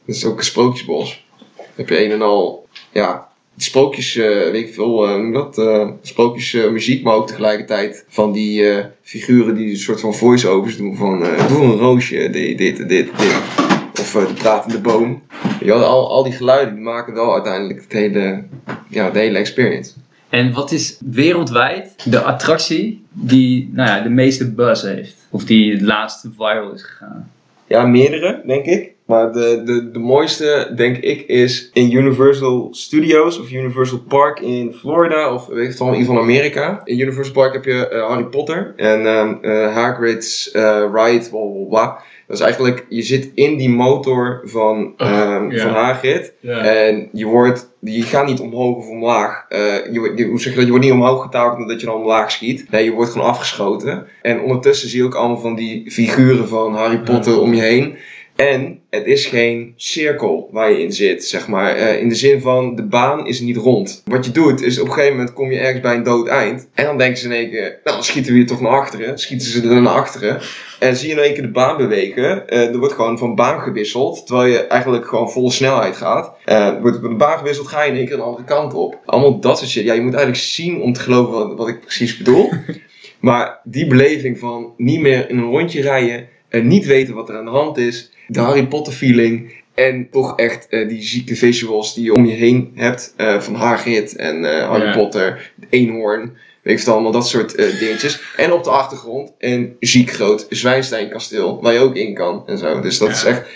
[0.04, 1.26] dat is ook een sprookjesbos.
[1.56, 6.54] Dan heb je een en al, ja, sprookjes, weet ik veel, je dat, eh, sprookjes
[6.54, 11.18] eh, muziek, maar ook tegelijkertijd van die figuren die een soort van voice-overs doen van,
[11.48, 13.65] doe een roosje, dit, dit, dit, dit.
[14.06, 15.22] Of eh, de pratende boom.
[15.60, 18.44] Ja, al, al die geluiden die maken wel uiteindelijk het hele,
[18.88, 19.92] ja, de hele experience.
[20.28, 25.26] En wat is wereldwijd de attractie die nou ja, de meeste buzz heeft?
[25.30, 27.30] Of die het laatste viral is gegaan?
[27.66, 28.95] Ja, meerdere, denk ik.
[29.06, 34.74] Maar de, de, de mooiste, denk ik, is in Universal Studios of Universal Park in
[34.78, 36.80] Florida of weet ik het wel, in ieder geval Amerika.
[36.84, 39.06] In Universal Park heb je eh, Harry Potter en
[39.42, 42.02] eh, Hagrid's eh, ride, bla bla bla.
[42.26, 45.62] Dat is eigenlijk, je zit in die motor van, Oh, ja.
[45.62, 49.44] van Hagrid en je wordt je gaat niet omhoog of omlaag.
[49.48, 50.64] Je, je, hoe zeg je dat?
[50.64, 52.70] Je wordt niet omhoog getakeld omdat je dan omlaag schiet.
[52.70, 54.06] Nee, je wordt gewoon afgeschoten.
[54.22, 57.96] En ondertussen zie je ook allemaal van die figuren van Harry Potter om je heen.
[58.36, 61.74] En het is geen cirkel waar je in zit, zeg maar.
[61.76, 64.02] Eh, in de zin van, de baan is niet rond.
[64.04, 66.68] Wat je doet, is op een gegeven moment kom je ergens bij een dood eind.
[66.74, 69.18] En dan denken ze in één keer, nou dan schieten we hier toch naar achteren.
[69.18, 70.40] Schieten ze er naar achteren.
[70.78, 72.48] En zie je in één keer de baan bewegen.
[72.48, 74.26] Eh, er wordt gewoon van baan gewisseld.
[74.26, 76.32] Terwijl je eigenlijk gewoon volle snelheid gaat.
[76.44, 78.98] Er wordt de baan gewisseld, ga je in één keer de andere kant op.
[79.04, 79.84] Allemaal dat soort shit.
[79.84, 82.50] Ja, je moet eigenlijk zien om te geloven wat, wat ik precies bedoel.
[83.20, 86.28] maar die beleving van niet meer in een rondje rijden.
[86.48, 88.10] En niet weten wat er aan de hand is.
[88.26, 89.52] De Harry Potter feeling.
[89.74, 93.14] En toch echt eh, die zieke visuals die je om je heen hebt.
[93.16, 94.92] eh, van Hagrid en eh, Harry Ja.
[94.92, 96.32] Potter, eenhoorn.
[96.62, 98.20] Weet je allemaal, dat soort dingetjes.
[98.36, 101.62] En op de achtergrond een ziek groot Zwijnsteinkasteel.
[101.62, 102.80] Waar je ook in kan en zo.
[102.80, 103.14] Dus dat Ja.
[103.14, 103.48] is echt...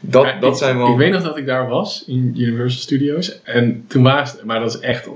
[0.00, 0.90] Dat, Ja, dat ik, zijn wel...
[0.92, 3.42] Ik weet nog dat ik daar was in Universal Studios.
[3.42, 5.06] En toen ze, maar dat is echt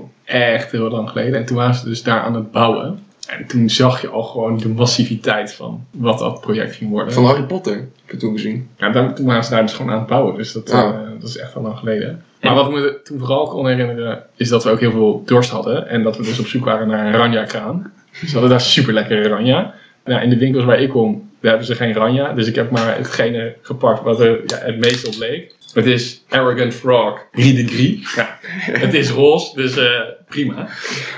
[0.71, 1.39] heel lang geleden.
[1.39, 3.04] En toen waren ze dus daar aan het bouwen.
[3.27, 7.13] En toen zag je al gewoon de massiviteit van wat dat project ging worden.
[7.13, 8.69] Van Harry Potter, heb je toen gezien.
[8.77, 10.35] Ja, dan, toen waren ze daar dus gewoon aan het bouwen.
[10.35, 10.91] Dus dat, Ja.
[10.93, 12.23] eh, dat is echt al lang geleden.
[12.41, 15.49] Maar wat ik me toen vooral kon herinneren, is dat we ook heel veel dorst
[15.49, 15.87] hadden.
[15.87, 17.91] En dat we dus op zoek waren naar een Ranja-kraan.
[18.11, 19.73] Dus we hadden daar super lekkere Ranja.
[20.05, 22.33] Nou, in de winkels waar ik kom, daar hebben ze geen Ranja.
[22.33, 25.53] Dus ik heb maar hetgene gepakt wat er ja, het meest op leek.
[25.73, 28.15] Het is Arrogant Frog Gris de Gris.
[28.15, 28.37] Ja,
[28.71, 29.85] het is roze, dus eh,
[30.27, 30.67] prima.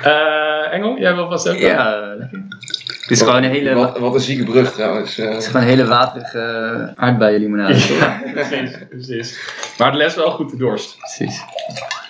[0.04, 1.58] Eh, Engel, jij wil vast ook?
[1.58, 2.44] Ja, lekker.
[3.02, 5.18] Het is gewoon een hele, wa- Wat, wat een zieke brug trouwens.
[5.18, 5.28] eh.
[5.30, 7.74] het is gewoon een hele waterige aardbeienlimonade.
[7.74, 8.32] toch?
[8.34, 9.40] precies, precies.
[9.78, 10.98] Maar het les wel goed de dorst.
[11.00, 11.42] Precies.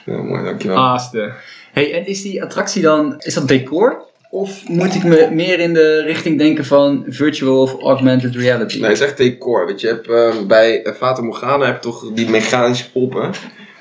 [0.06, 0.78] Ja, mooi, dankjewel.
[0.78, 1.32] Aaste.
[1.74, 4.06] Hey, en is die attractie dan, is dat decor?
[4.30, 8.80] Of moet ik me meer in de richting denken van virtual of augmented reality?
[8.80, 9.66] Nee, het is echt decor.
[9.66, 13.32] Weet je, je hebt, eh, bij eh, Fata Morgana heb je toch die mechanische poppen.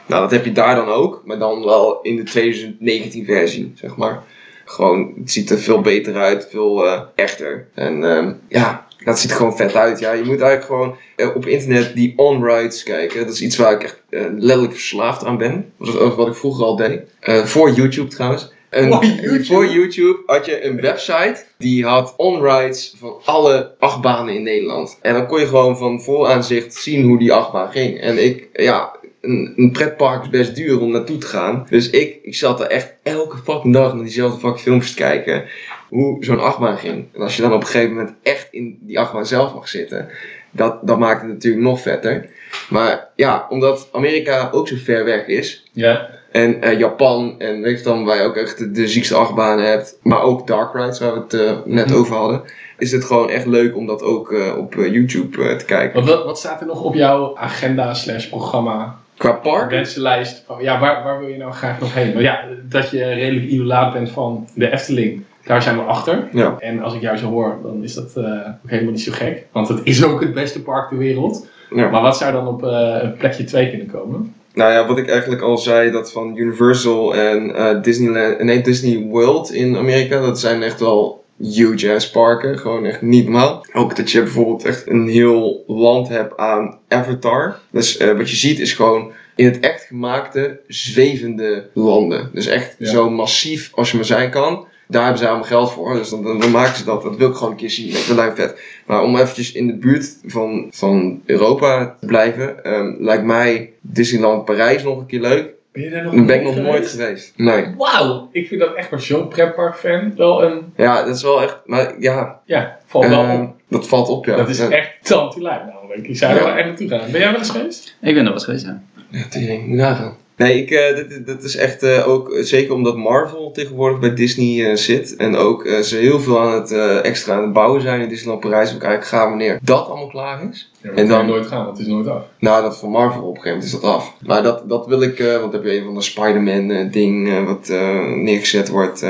[0.06, 3.96] Nou, dat heb je daar dan ook, maar dan wel in de 2019 versie, zeg
[3.96, 4.22] maar.
[4.64, 7.68] Gewoon, het ziet er veel beter uit, veel eh, echter.
[7.74, 9.98] En ehm, ja, dat ziet er gewoon vet uit.
[9.98, 13.24] Ja, je moet eigenlijk gewoon eh, op internet die on-rides kijken.
[13.24, 15.72] Dat is iets waar ik echt eh, letterlijk verslaafd aan ben.
[15.78, 17.00] Dat is ook wat ik vroeger al deed.
[17.44, 18.54] Voor YouTube trouwens.
[18.68, 19.44] En Voor YouTube?
[19.44, 24.98] voor YouTube had je een website die had on-rides van alle achtbanen in Nederland.
[25.02, 28.00] En dan kon je gewoon van vooraanzicht zien hoe die achtbaan ging.
[28.00, 31.66] En ik, ja, een, een pretpark is best duur om naartoe te gaan.
[31.70, 35.44] Dus ik, ik zat er echt elke fucking dag naar diezelfde fucking filmpjes te kijken.
[35.88, 37.04] Hoe zo'n achtbaan ging.
[37.14, 40.08] En als je dan op een gegeven moment echt in die achtbaan zelf mag zitten.
[40.50, 42.28] Dat, dat maakt het natuurlijk nog vetter.
[42.70, 45.64] Maar ja, omdat Amerika ook zo ver weg is.
[45.72, 46.08] Ja.
[46.32, 49.64] En eh, Japan en weet je dan, waar je ook echt de, de ziekste achtbanen
[49.64, 49.98] hebt.
[50.02, 51.96] Maar ook Dark Rides, waar we het eh, net Mhm.
[51.98, 52.42] over hadden.
[52.78, 56.00] Is het gewoon echt leuk om dat ook eh, op YouTube te kijken.
[56.04, 58.98] Wat, wat, wat staat er nog op jouw agenda slash programma?
[59.16, 59.70] Qua park?
[59.70, 60.42] Wensenlijst.
[60.46, 62.12] Van, ja, waar, waar wil je nou graag nog heen?
[62.14, 65.24] Maar ja, dat je redelijk idolaat bent van de Efteling.
[65.44, 66.28] Daar zijn we achter.
[66.32, 66.56] Ja.
[66.58, 69.46] En als ik jou zo hoor, dan is dat eh, ook helemaal niet zo gek.
[69.52, 71.46] Want het is ook het beste park ter wereld.
[71.70, 71.88] ja.
[71.88, 74.34] Maar wat zou dan op eh, plekje 2 kunnen komen?
[74.54, 79.06] Nou ja, wat ik eigenlijk al zei, dat van Universal en eh, Disneyland, nee, Disney
[79.06, 82.58] World in Amerika, dat zijn echt wel huge ass parken.
[82.58, 83.66] Gewoon echt niet normaal.
[83.72, 87.58] Ook dat je bijvoorbeeld echt een heel land hebt aan Avatar.
[87.70, 92.30] Dus eh, wat je ziet is gewoon in het echt gemaakte zwevende landen.
[92.32, 92.90] Dus echt Ja.
[92.90, 94.66] zo massief als je maar zijn kan.
[94.88, 95.94] Daar hebben ze allemaal geld voor.
[95.94, 97.02] Dus dan, dan, dan maken ze dat.
[97.02, 97.92] Dat wil ik gewoon een keer zien.
[97.92, 98.60] Dat lijkt vet.
[98.86, 104.44] Maar om eventjes in de buurt van, van Europa te blijven, ehm, lijkt mij Disneyland
[104.44, 105.54] Parijs nog een keer leuk.
[105.76, 107.32] Ben je daar nog ben ik nog nooit geweest.
[107.36, 107.74] Nee.
[107.76, 108.28] Wauw!
[108.32, 110.72] Ik vind dat echt voor zo'n pretpark-fan wel een...
[110.76, 111.60] Ja, dat is wel echt.
[111.64, 113.54] Maar ja, Ja, valt wel ehm, op.
[113.68, 114.36] dat valt op, ja.
[114.36, 114.68] Dat is ja.
[114.70, 116.06] echt tante-lijp namelijk.
[116.08, 116.44] Ik zou er Ja.
[116.44, 117.10] wel echt naartoe gaan.
[117.10, 117.96] Ben jij wel eens geweest?
[118.00, 118.82] Ik ben er wel eens geweest, ja.
[119.10, 120.16] Ja, tering, moet nagaan.
[120.36, 124.70] Nee, ik, eh, dit, dit is echt eh, ook, zeker omdat Marvel tegenwoordig bij Disney
[124.70, 125.16] eh, zit.
[125.16, 126.72] En ook ze heel veel aan het
[127.02, 128.74] extra aan het bouwen zijn in Disneyland Parijs.
[128.74, 130.72] Ik eigenlijk gaan wanneer dat allemaal klaar is.
[130.82, 132.22] Ja, En dan- nooit gaan, want het is nooit af.
[132.38, 134.14] Nou, dat van Marvel op een gegeven moment is dat af.
[134.26, 137.68] Maar dat, dat wil ik, want dan heb je een van de Spider-Man ding wat
[138.14, 139.04] neergezet wordt.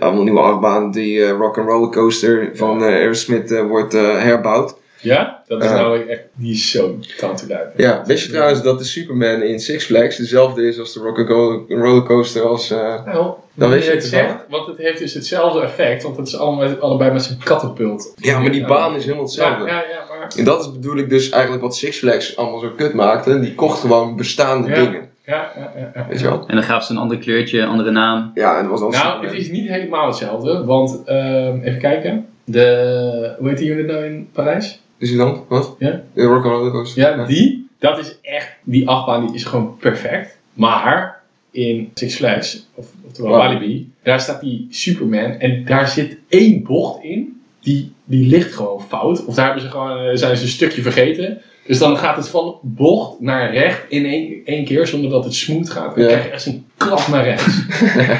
[0.00, 0.90] allemaal nieuwe achtbaan.
[0.90, 4.76] Die Rock and Roller Coaster van Aerosmith wordt herbouwd.
[5.02, 5.42] Ja?
[5.46, 6.20] Dat is nou echt...
[6.34, 7.72] Die is zo tante-lijp.
[7.76, 11.18] Ja, wist je trouwens dat de Superman in Six Flags dezelfde is als de Rock
[11.18, 12.70] and Roll- Roller Coaster als...
[12.70, 14.36] eh, Nou, Dan weet je het zegt, wel.
[14.48, 18.12] want het heeft dus hetzelfde effect, want het is allemaal, allebei met zijn kattenpult.
[18.16, 19.64] Ja, maar die baan is helemaal hetzelfde.
[19.64, 20.32] Ja, ja, ja, maar...
[20.36, 23.40] En dat is bedoel ik dus eigenlijk wat Six Flags allemaal zo kut maakte.
[23.40, 24.74] Die kocht gewoon bestaande Ja.
[24.74, 25.08] dingen.
[25.26, 26.06] Ja, ja, ja, ja.
[26.08, 26.44] Weet je wel?
[26.46, 28.30] En dan gaven ze een ander kleurtje, andere naam.
[28.34, 32.26] Ja, en dat was dan Nou, het is niet helemaal hetzelfde, want ehm, even kijken.
[32.44, 34.80] De, hoe heet die unit nou in Parijs?
[35.00, 35.40] Disneyland?
[35.48, 35.76] Wat?
[35.78, 36.02] Ja?
[36.14, 36.38] De
[36.72, 37.02] Coaster?
[37.02, 37.68] Ja, die.
[37.78, 40.38] Dat is echt, die achtbaan die is gewoon perfect.
[40.52, 43.54] Maar in Six Flags, of, oftewel Walibi.
[43.60, 43.90] Walibi.
[44.02, 49.24] Daar staat die Superman en daar zit één bocht in, die, die ligt gewoon fout.
[49.24, 51.40] Of daar hebben ze gewoon, eh, zijn ze een stukje vergeten.
[51.66, 55.34] Dus dan gaat het van bocht naar recht in één, één keer, zonder dat het
[55.34, 55.94] smooth gaat.
[55.94, 56.10] Dan Ja.
[56.10, 57.62] krijg je echt een klap naar rechts.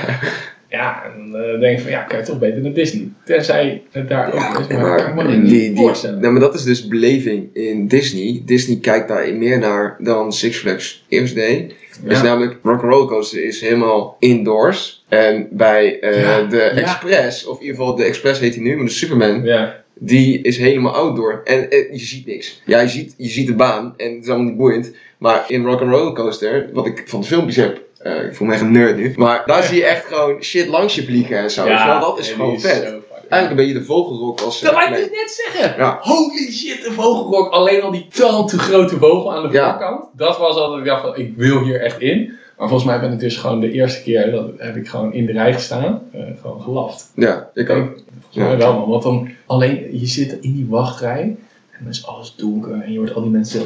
[0.70, 3.08] ja, en dan eh, denk ik van, ja, kan je toch beter naar Disney.
[3.24, 6.86] Tenzij het daar ook is, maar, Maar niet die, die, nou, maar dat is dus
[6.88, 8.42] beleving in Disney.
[8.44, 11.74] Disney kijkt daar meer naar dan Six Flags eerst deed.
[12.04, 12.10] Ja.
[12.10, 15.04] Is namelijk Rock'n'Roller Coaster is helemaal indoors.
[15.08, 16.60] En bij Ja, de.
[16.62, 19.82] Express, of in ieder geval de Express heet hij nu, maar de Superman, Ja.
[19.94, 21.40] die is helemaal outdoor.
[21.44, 22.62] En eh, je ziet niks.
[22.66, 24.92] Ja, je ziet, je ziet de baan en het is allemaal niet boeiend.
[25.18, 28.62] Maar in Rock'n'Roller Coaster, wat ik van de filmpjes heb, eh, ik voel me echt
[28.62, 29.12] een nerd nu.
[29.16, 31.66] Maar daar zie je echt gewoon shit langs je vliegen en zo.
[32.00, 32.82] dat is gewoon vet.
[33.28, 34.60] Eigenlijk een beetje de vogelrok als...
[34.60, 35.78] Dat wou ik dus net zeggen.
[35.78, 35.98] Ja.
[36.00, 37.50] Holy shit, de vogelrok.
[37.52, 39.70] Alleen al die tal te grote vogel aan de Ja.
[39.70, 40.04] voorkant.
[40.16, 42.32] Dat was al dat ik dacht van, ik wil hier echt in.
[42.58, 45.26] Maar volgens mij ben ik dus gewoon de eerste keer, dat heb ik gewoon in
[45.26, 46.02] de rij gestaan.
[46.12, 47.10] eh, gewoon gelaft.
[47.14, 47.88] Ja, ik ook.
[48.20, 48.88] Volgens mij wel man.
[48.88, 51.36] Want dan alleen, je zit in die wachtrij.
[51.80, 52.80] En dan is alles donker.
[52.82, 53.60] En je hoort al die mensen.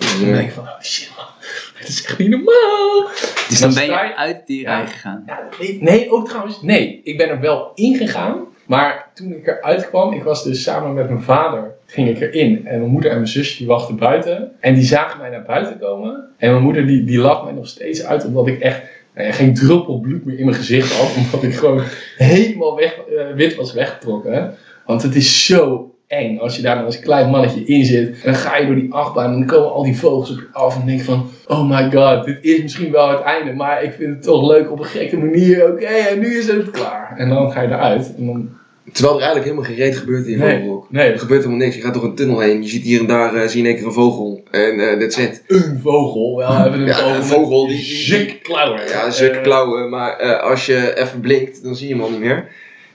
[0.00, 1.26] En dan denk je van, oh shit man.
[1.78, 3.08] Dit is echt niet normaal.
[3.48, 5.22] Dus dan ben je uit die rij gegaan.
[5.26, 6.62] ja, nee, nee, ook trouwens.
[6.62, 8.44] Nee, ik ben er wel ingegaan.
[8.66, 12.66] Maar toen ik eruit kwam, ik was dus samen met mijn vader, ging ik erin.
[12.66, 14.52] En mijn moeder en mijn zusje die wachten buiten.
[14.60, 16.28] En die zagen mij naar buiten komen.
[16.38, 18.82] En mijn moeder die, die lacht mij nog steeds uit, omdat ik echt
[19.14, 21.16] nou ja, geen druppel bloed meer in mijn gezicht had.
[21.24, 21.82] Omdat ik gewoon
[22.16, 24.54] helemaal weg, eh, wit was weggetrokken.
[24.86, 28.08] Want het is zo eng als je daar dan als klein mannetje in zit.
[28.08, 30.48] En dan ga je door die achtbaan en dan komen al die vogels op je
[30.52, 30.80] af.
[30.80, 33.52] En denk je van, oh my god, dit is misschien wel het einde.
[33.52, 35.72] Maar ik vind het toch leuk op een gekke manier.
[35.72, 37.14] Oké, en nu is het klaar.
[37.16, 38.14] En dan ga je eruit.
[38.18, 38.48] En dan,
[38.92, 40.56] Terwijl er eigenlijk helemaal geen reet gebeurt in Nee.
[40.58, 40.86] vogelrok.
[40.90, 41.76] nee, Er gebeurt helemaal niks.
[41.76, 42.62] Je gaat door een tunnel heen.
[42.62, 44.42] Je ziet hier en daar zie je in één keer een vogel.
[44.50, 45.44] En eh that's it.
[45.46, 46.36] een vogel.
[46.36, 47.14] Wel hebben een Ja, vogel.
[47.14, 48.80] een vogel die- zulke klauwen.
[48.88, 49.88] Ja, Eh, klauwen.
[49.90, 52.48] Maar eh, als je even blinkt, dan zie je hem al niet meer.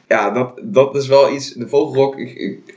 [0.08, 1.54] Ja, dat, dat is wel iets.
[1.54, 2.16] De vogelrok,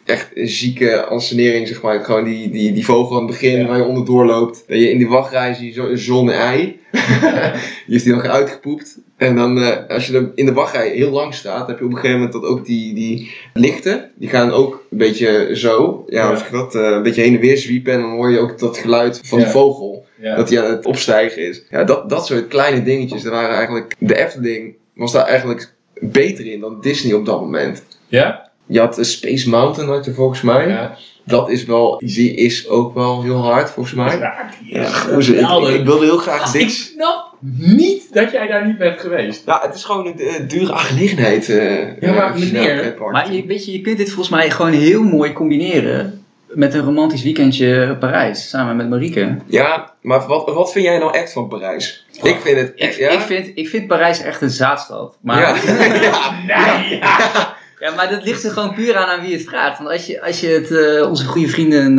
[0.05, 2.05] echt een zieke ansenering, zeg maar.
[2.05, 3.67] Gewoon die, die, die vogel aan het begin Ja.
[3.67, 4.65] waar je onderdoor loopt.
[4.67, 6.81] Dat je in die wachtrij zie je zo een zonne-ei.
[7.87, 8.99] Die heeft hij nog uitgepoept.
[9.17, 11.91] En dan, eh, als je er in de wachtrij heel lang staat, heb je op
[11.91, 16.31] een gegeven moment dat ook die, die lichten, die gaan ook een beetje zo, ja,
[16.31, 16.37] Ja.
[16.37, 17.93] je dat, eh, een beetje heen en weer zwiepen.
[17.93, 19.53] En dan hoor je ook dat geluid van die Ja.
[19.53, 20.37] vogel, Ja.
[20.37, 21.63] dat hij aan het opstijgen is.
[21.71, 26.47] Ja, dat, dat soort kleine dingetjes, daar waren eigenlijk, de Efteling was daar eigenlijk beter
[26.53, 27.83] in dan Disney op dat moment.
[28.09, 28.47] ja?
[28.67, 30.69] Je had de Space Mountain, had je volgens mij.
[30.69, 30.97] Ja.
[31.25, 34.19] Dat is wel, die is ook wel heel hard, volgens mij.
[34.19, 35.35] Ja, die Ja, is goeie,
[35.69, 36.71] ik, ik wilde heel graag Ik dit.
[36.71, 39.43] snap niet dat jij daar niet bent geweest.
[39.47, 41.49] Ja, het is gewoon een eh, dure aangelegenheid.
[41.49, 44.73] eh, Ja, maar eh, meneer, Maar je, weet je, je kunt dit volgens mij gewoon
[44.73, 49.37] heel mooi combineren met een romantisch weekendje Parijs samen met Marieke.
[49.47, 52.07] Ja, maar wat, wat vind jij nou echt van Parijs?
[52.23, 53.09] Ik vind het Ik, ja.
[53.09, 55.17] ik, vind, ik vind Parijs echt een zaadstad.
[55.21, 55.49] Maar, ja.
[56.01, 56.31] ja.
[56.47, 57.57] Nee, ja.
[57.79, 59.79] Ja, maar dat ligt er gewoon puur aan aan wie het vraagt.
[59.79, 61.95] Want als je, als je het eh, onze goede vrienden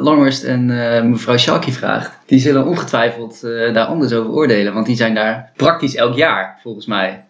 [0.00, 4.74] Langhorst en eh, mevrouw Schalke vraagt, die zullen ongetwijfeld daar anders over oordelen.
[4.74, 7.23] Want die zijn daar praktisch elk jaar, volgens mij.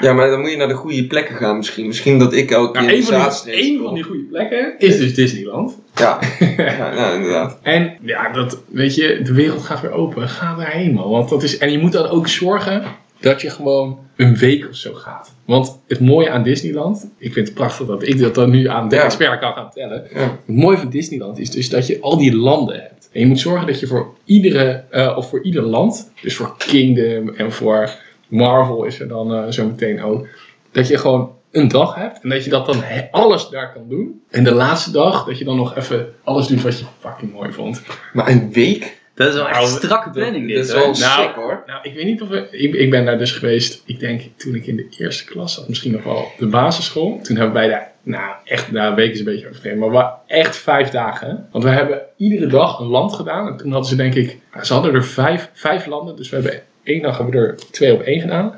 [0.00, 1.86] Ja, maar dan moet je naar de goede plekken gaan misschien.
[1.86, 3.84] Misschien dat ik elke Nou, een, in de van die, zaadstreek een kom.
[3.84, 5.78] van die goede plekken is dus Disneyland.
[5.94, 6.18] Ja.
[6.56, 7.58] ja, ja, inderdaad.
[7.62, 10.28] En ja, dat, weet je, de wereld gaat weer open.
[10.28, 11.10] Ga daarheen, man.
[11.10, 12.82] Want dat is, en je moet dan ook zorgen
[13.20, 15.32] dat je gewoon een week of zo gaat.
[15.44, 18.88] Want het mooie aan Disneyland, ik vind het prachtig dat ik dat dan nu aan
[18.88, 19.02] de Ja.
[19.02, 20.08] expert kan gaan vertellen.
[20.14, 20.20] Ja.
[20.20, 23.08] Het mooie van Disneyland is dus dat je al die landen hebt.
[23.12, 26.54] En je moet zorgen dat je voor iedere, eh, of voor ieder land, dus voor
[26.58, 27.90] Kingdom en voor
[28.28, 30.26] Marvel is er dan eh, zo meteen ook,
[30.72, 34.22] dat je gewoon een dag hebt en dat je dat dan alles daar kan doen.
[34.30, 37.52] En de laatste dag, dat je dan nog even alles doet wat je fucking mooi
[37.52, 37.82] vond.
[38.12, 39.04] Maar een week?
[39.14, 40.80] Dat is wel echt Nou, strakke planning Dat dit is hoor.
[40.82, 41.62] wel Nou, sick hoor.
[41.66, 44.54] Nou, ik weet niet of we, ik, ik ben daar dus geweest, ik denk toen
[44.54, 47.20] ik in de eerste klas zat, misschien nog wel op de basisschool.
[47.22, 50.34] Toen hebben wij daar, nou echt, nou een week is een beetje overdreven, maar we
[50.34, 51.48] echt vijf dagen.
[51.52, 53.48] Want we hebben iedere dag een land gedaan.
[53.48, 56.16] En toen hadden ze denk ik, ze hadden er vijf, vijf landen.
[56.16, 58.54] Dus we hebben één dag hebben we er twee op één gedaan.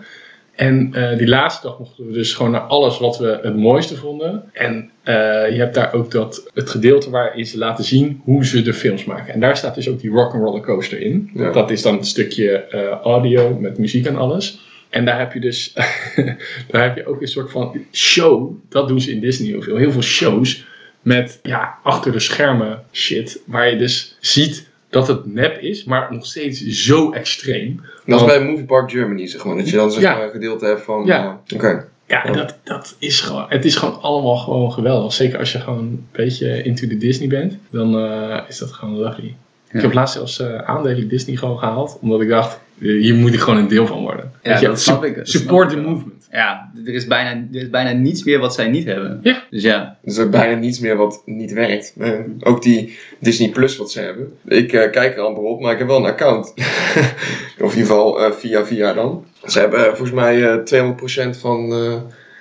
[0.58, 3.96] En eh, die laatste dag mochten we dus gewoon naar alles wat we het mooiste
[3.96, 4.50] vonden.
[4.52, 5.14] En eh,
[5.50, 9.04] je hebt daar ook dat, het gedeelte waarin ze laten zien hoe ze de films
[9.04, 9.34] maken.
[9.34, 11.30] En daar staat dus ook die rock'n'roller coaster in.
[11.34, 11.52] Ja.
[11.52, 14.60] Dat is dan een stukje eh, audio met muziek en alles.
[14.88, 15.72] En daar heb je dus
[16.70, 18.52] daar heb je ook een soort van show.
[18.68, 19.76] Dat doen ze in Disney heel veel.
[19.76, 20.66] Heel veel shows
[21.02, 23.42] met ja, achter de schermen shit.
[23.46, 27.80] Waar je dus ziet dat het nep is, maar nog steeds zo extreem.
[28.06, 29.56] Dat is bij Movie Park Germany, zeg maar.
[29.56, 31.04] Dat je dan zeg maar een gedeelte hebt van...
[31.04, 31.40] Ja.
[31.46, 31.86] eh, Oké.
[32.06, 35.12] Ja, en dat, dat is gewoon, het is gewoon allemaal gewoon geweldig.
[35.12, 38.98] Zeker als je gewoon een beetje into the Disney bent, dan eh, is dat gewoon
[38.98, 39.34] lovely.
[39.72, 43.40] Ik heb laatst zelfs eh, aandelen Disney gewoon gehaald, omdat ik dacht, hier moet ik
[43.40, 44.32] gewoon een deel van worden.
[44.42, 45.16] Ja, Weet je, dat snap ik.
[45.16, 46.17] Dat Support the movement.
[46.30, 49.20] Ja, er is, bijna, er is bijna niets meer wat zij niet hebben.
[49.22, 49.42] Ja.
[49.50, 49.98] Dus ja.
[50.02, 51.94] Er is ook bijna niets meer wat niet werkt.
[51.98, 54.32] Eh, ook die Disney Plus wat ze hebben.
[54.44, 56.54] Ik eh, kijk er amper op, maar ik heb wel een account.
[57.60, 59.24] of in ieder geval eh, via via dan.
[59.44, 61.72] Ze hebben volgens mij eh 200% van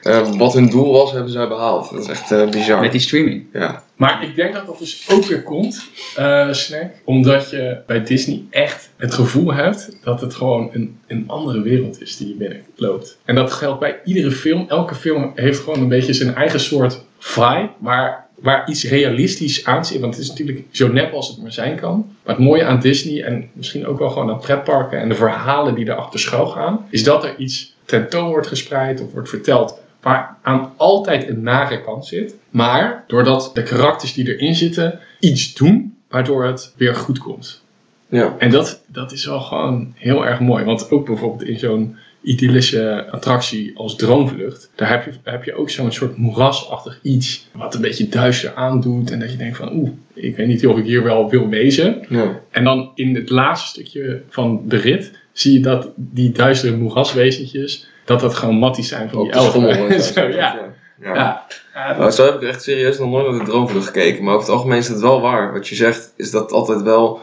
[0.07, 1.89] eh, wat hun doel was, hebben zij behaald.
[1.91, 2.79] Dat is echt eh, bizar.
[2.79, 3.45] Met die streaming.
[3.53, 3.83] Ja.
[3.95, 8.43] Maar ik denk dat dat dus ook weer komt, eh, Snack, omdat je bij Disney
[8.49, 13.17] echt het gevoel hebt dat het gewoon een, een andere wereld is die je binnenloopt.
[13.25, 14.65] En dat geldt bij iedere film.
[14.67, 19.85] Elke film heeft gewoon een beetje zijn eigen soort vibe, waar, waar iets realistisch aan
[19.85, 19.99] zit.
[19.99, 22.15] Want het is natuurlijk zo nep als het maar zijn kan.
[22.23, 25.75] Maar het mooie aan Disney en misschien ook wel gewoon aan pretparken en de verhalen
[25.75, 30.37] die erachter schuil gaan, is dat er iets tentoon wordt gespreid of wordt verteld waar
[30.41, 32.35] aan altijd een nare kant zit.
[32.49, 37.63] Maar doordat de karakters die erin zitten iets doen, waardoor het weer goed komt.
[38.09, 38.35] ja.
[38.37, 40.63] En dat, dat is wel gewoon heel erg mooi.
[40.63, 45.69] Want ook bijvoorbeeld in zo'n idyllische attractie als Droomvlucht, daar heb je, heb je ook
[45.69, 49.11] zo'n soort moerasachtig iets, wat een beetje duister aandoet.
[49.11, 52.05] En dat je denkt van, oeh, ik weet niet of ik hier wel wil wezen.
[52.09, 52.39] ja.
[52.51, 57.87] En dan in het laatste stukje van de rit zie je dat die duistere moeraswezentjes,
[58.07, 60.59] dat dat gewoon matties zijn van Op die Zo, ja.
[61.01, 61.45] Ja.
[61.73, 61.97] Ja.
[61.97, 64.23] Nou, zo heb ik echt serieus nog nooit naar de droomvlucht gekeken.
[64.23, 65.53] Maar over het algemeen is het wel waar.
[65.53, 67.19] Wat je zegt is dat altijd wel...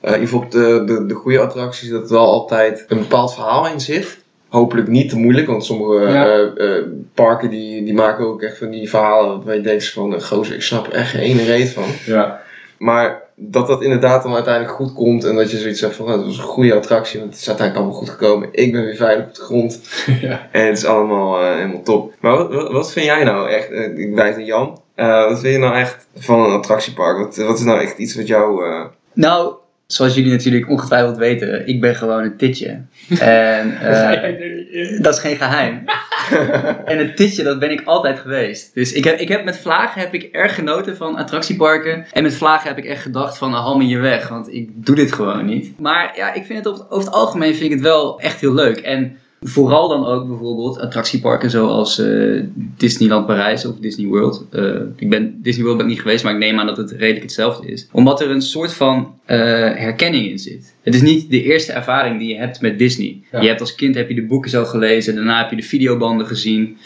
[0.00, 2.98] eh in ieder geval op de, de, de goede attracties dat er wel altijd een
[2.98, 4.18] bepaald verhaal in zit.
[4.48, 6.26] Hopelijk niet te moeilijk, want sommige Ja.
[6.26, 10.22] eh, eh, parken die, die maken ook echt van die verhalen waar je denkt van,
[10.22, 11.84] gozer, ik snap er echt geen ene reet van.
[12.06, 12.40] ja.
[12.78, 16.16] Maar dat dat inderdaad dan uiteindelijk goed komt en dat je zoiets zegt van, nou,
[16.18, 18.48] dat was een goede attractie, want het is uiteindelijk allemaal goed gekomen.
[18.52, 19.80] Ik ben weer veilig op de grond.
[20.20, 20.48] ja.
[20.52, 22.12] En het is allemaal eh, helemaal top.
[22.20, 25.40] Maar wat, wat, wat vind jij nou echt, eh, ik wijs naar Jan, Eh, wat
[25.40, 27.18] vind je nou echt van een attractiepark?
[27.18, 28.64] Wat, wat is nou echt iets wat jou...
[28.66, 29.52] eh, Nou,
[29.92, 32.80] zoals jullie natuurlijk ongetwijfeld weten, ik ben gewoon een titje.
[33.18, 35.84] En eh, dat is geen geheim.
[36.84, 38.74] en een titje, dat ben ik altijd geweest.
[38.74, 42.06] Dus ik heb, ik heb met Vlagen heb ik erg genoten van attractieparken.
[42.12, 44.86] En met Vlagen heb ik echt gedacht van, nou, haal me hier weg, want ik
[44.86, 45.80] doe dit gewoon niet.
[45.80, 48.54] Maar ja, ik vind het over, over het algemeen vind ik het wel echt heel
[48.54, 48.78] leuk.
[48.78, 54.44] En vooral dan ook bijvoorbeeld attractieparken zoals eh, Disneyland Parijs of Disney World.
[54.50, 54.64] Eh,
[54.96, 57.22] ik ben Disney World ben ik niet geweest, maar ik neem aan dat het redelijk
[57.22, 57.88] hetzelfde is.
[57.92, 59.38] Omdat er een soort van eh,
[59.74, 60.74] herkenning in zit.
[60.82, 63.20] Het is niet de eerste ervaring die je hebt met Disney.
[63.32, 63.40] Ja.
[63.40, 66.26] Je hebt als kind heb je de boeken zo gelezen, daarna heb je de videobanden
[66.26, 66.76] gezien.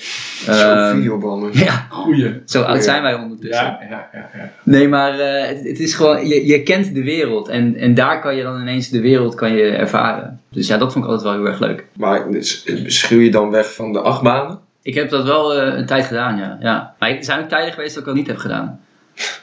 [0.45, 1.51] Zo'n Ehm, videobanden.
[1.64, 2.35] ja, Goeie.
[2.45, 3.64] zo oud zijn wij ondertussen.
[3.64, 4.53] Ja, ja, ja, ja.
[4.62, 8.21] Nee, maar eh, het, het is gewoon, je, je kent de wereld en, en daar
[8.21, 10.40] kan je dan ineens de wereld kan je ervaren.
[10.57, 11.87] Dus ja, dat vond ik altijd wel heel erg leuk.
[11.97, 14.59] Maar dus, schuw je dan weg van de achtbanen?
[14.83, 16.59] Ik heb dat wel eh, een tijd gedaan, ja.
[16.61, 16.95] ja.
[16.99, 18.81] Maar er zijn ook tijden geweest dat ik dat niet heb gedaan.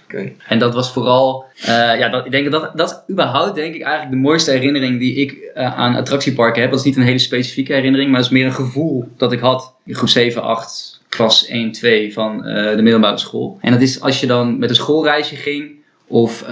[0.03, 0.31] Oké.
[0.47, 1.67] En dat was vooral, eh,
[1.99, 5.15] ja, dat, ik denk dat, dat is überhaupt denk ik eigenlijk de mooiste herinnering die
[5.15, 6.69] ik eh, aan attractieparken heb.
[6.71, 9.39] Dat is niet een hele specifieke herinnering, maar dat is meer een gevoel dat ik
[9.39, 13.57] had in groep 7, 8, klas 1, 2 van de middelbare school.
[13.61, 15.71] En dat is als je dan met een schoolreisje ging
[16.07, 16.45] of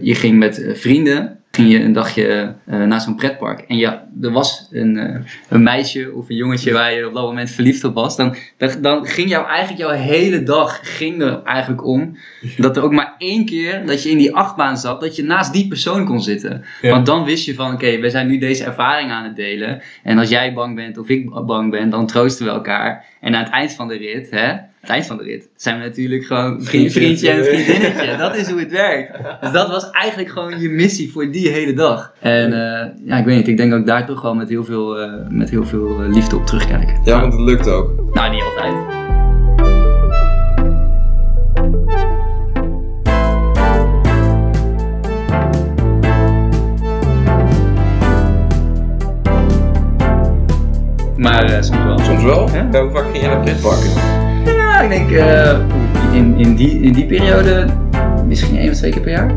[0.00, 1.39] je ging met vrienden.
[1.50, 5.62] Ging je een dagje eh, naar zo'n pretpark en ja, er was een, eh, een
[5.62, 8.36] meisje of een jongetje waar je op dat moment verliefd op was, dan,
[8.80, 12.16] dan, ging jou eigenlijk jouw hele dag ging er eigenlijk om
[12.56, 15.52] dat er ook maar één keer dat je in die achtbaan zat, dat je naast
[15.52, 16.64] die persoon kon zitten.
[16.82, 16.90] Ja.
[16.90, 19.82] Want dan wist je van, oké, we zijn nu deze ervaring aan het delen.
[20.02, 23.04] En als jij bang bent of ik bang ben, dan troosten we elkaar.
[23.20, 25.84] En aan het eind van de rit, hè, het eind van de rit, zijn we
[25.84, 27.30] natuurlijk gewoon vriend, Vriendje.
[27.30, 28.16] en vriendinnetje.
[28.26, 29.12] Dat is hoe het werkt.
[29.40, 32.12] Dus dat was eigenlijk gewoon je missie voor die hele dag.
[32.20, 34.64] En eh, ja, ik weet niet, ik denk dat ik daar toch wel met heel
[34.64, 36.92] veel, eh, met heel veel eh, liefde op terugkijk.
[37.04, 38.14] Ja, want het lukt ook.
[38.14, 38.74] Nou, niet altijd.
[51.16, 51.98] Maar soms wel.
[51.98, 52.48] Soms wel.
[52.48, 52.68] Ja.
[52.72, 53.90] Ja, hoe vaak ging jij naar pretparken?
[53.90, 54.19] Ja,
[54.92, 55.58] ik eh,
[56.12, 57.66] in, in, die, in die periode
[58.26, 59.34] misschien één of twee keer per jaar.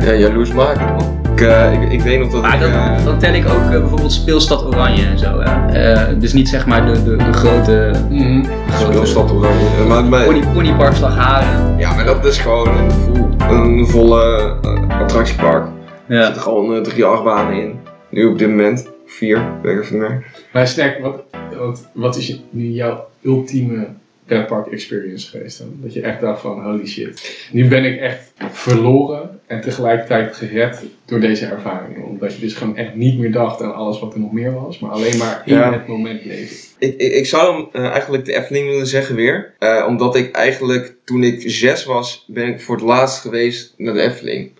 [0.00, 1.08] Ja, jaloers maken.
[1.32, 2.60] Ik, eh, ik, ik weet nog dat Maar ik...
[2.60, 5.38] dan, eh, dan tel ik ook bijvoorbeeld Speelstad Oranje en zo.
[5.38, 8.44] Eh, dus niet zeg maar de, de, de grote, Mhm.
[8.70, 9.64] grote Speelstad Oranje.
[9.88, 11.78] Maar, maar, pony, ponypark Slagharen.
[11.78, 14.54] ja, maar dat is gewoon een, vol, een volle
[14.88, 15.66] attractiepark.
[16.06, 16.24] Er Ja.
[16.24, 17.78] zitten gewoon drie achtbanen in.
[18.10, 18.88] Nu op dit moment.
[19.06, 20.24] Vier, weet ik even niet meer.
[20.52, 21.22] Maar Snack, wat,
[21.58, 23.86] wat, wat is je- nu jouw ultieme
[24.30, 25.76] pretpark experience geweest dan?
[25.82, 27.46] Dat je echt dacht van, holy shit.
[27.52, 32.04] Nu ben ik echt verloren en tegelijkertijd gered door deze ervaring.
[32.04, 34.78] Omdat je dus gewoon echt niet meer dacht aan alles wat er nog meer was,
[34.78, 35.72] maar alleen maar in Ja.
[35.72, 36.56] het moment leven.
[36.78, 39.54] Ik, ik, ik zou hem eh, eigenlijk de Efteling willen zeggen weer.
[39.58, 43.94] Eh, omdat ik eigenlijk toen ik zes was, ben ik voor het laatst geweest naar
[43.94, 44.50] de Efteling.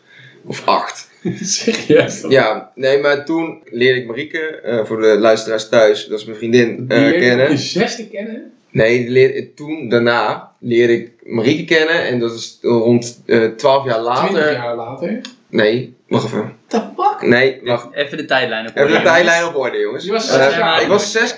[0.45, 1.09] of acht.
[1.43, 2.25] Serieus?
[2.29, 6.37] Ja, nee, maar toen leerde ik Marieke, eh, voor de luisteraars thuis, dat is mijn
[6.39, 7.51] vriendin, op kennen.
[7.51, 8.53] je zesde kennen?
[8.71, 14.33] Nee, toen, daarna, leerde ik Marieke kennen en dat is rond eh 12 jaar Twintig
[14.33, 14.53] later.
[14.53, 15.21] jaar later.
[15.49, 16.57] Nee, wacht even.
[16.67, 17.23] Tabak?
[17.23, 17.89] Nee, wacht.
[17.95, 19.05] Even de tijdlijn op Even de orde.
[19.05, 20.05] tijdlijn op orde, jongens.
[20.05, 21.37] Je was Eh, zes jaar ik was 6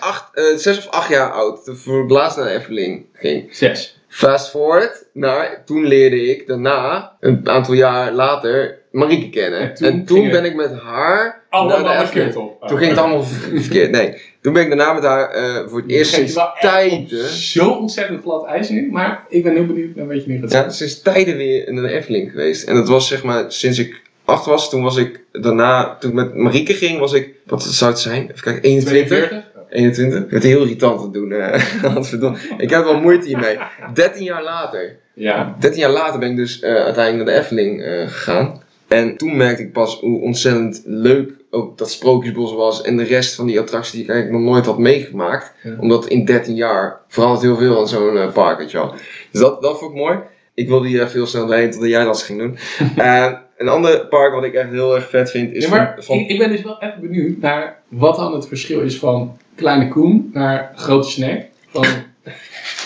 [0.57, 3.55] zes of 8 jaar oud, toen voor het laatst naar de Efteling ging.
[3.55, 4.01] Zes.
[4.09, 9.61] Fast forward naar, toen leerde ik daarna, een aantal jaar later, Marieke kennen.
[9.61, 12.67] En En toen het- ben ik met haar naar Allemaal kut op.
[12.69, 13.91] Toen ging het allemaal ver- verkeerd.
[13.91, 17.09] Nee, toen ben ik daarna met haar eh, voor het eerst sinds tijden.
[17.29, 20.53] Zo ontzettend glad ijs in, maar ik ben heel benieuwd naar wat je nu gaat
[20.53, 22.69] Ja, sinds tijden weer naar de Efteling geweest.
[22.69, 24.71] En dat was zeg maar sinds ik acht was.
[24.71, 28.23] Toen was ik daarna, toen ik met Marieke ging, was ik, wat zou het zijn?
[28.31, 29.07] Even kijken, 21.
[29.07, 29.51] 42?
[29.71, 30.23] 21.
[30.25, 31.33] Ik werd heel irritant het doen.
[31.33, 33.59] eh, ik heb wel moeite hiermee.
[33.95, 34.97] 13 jaar later.
[35.15, 35.57] Ja.
[35.61, 38.63] 13 jaar later ben ik dus eh, uiteindelijk naar de Efteling gegaan.
[38.93, 42.83] En toen merkte ik pas hoe ontzettend leuk ook dat Sprookjesbos was.
[42.83, 45.53] En de rest van die attracties die ik eigenlijk nog nooit had meegemaakt.
[45.63, 45.77] Ja.
[45.81, 48.95] Omdat in 13 jaar verandert heel veel aan zo'n eh, park, weet je wel.
[49.31, 50.19] Dus dat, dat vond ik mooi.
[50.55, 52.57] Ik wilde hier even heel snel doorheen totdat jij dat ging doen.
[53.05, 56.19] Eh, een ander park wat ik echt heel erg vet vind is Ja, maar van...
[56.19, 59.89] ik, ik ben dus wel even benieuwd naar wat dan het verschil is van kleine
[59.89, 61.41] koen naar grote snack.
[61.67, 61.85] Van,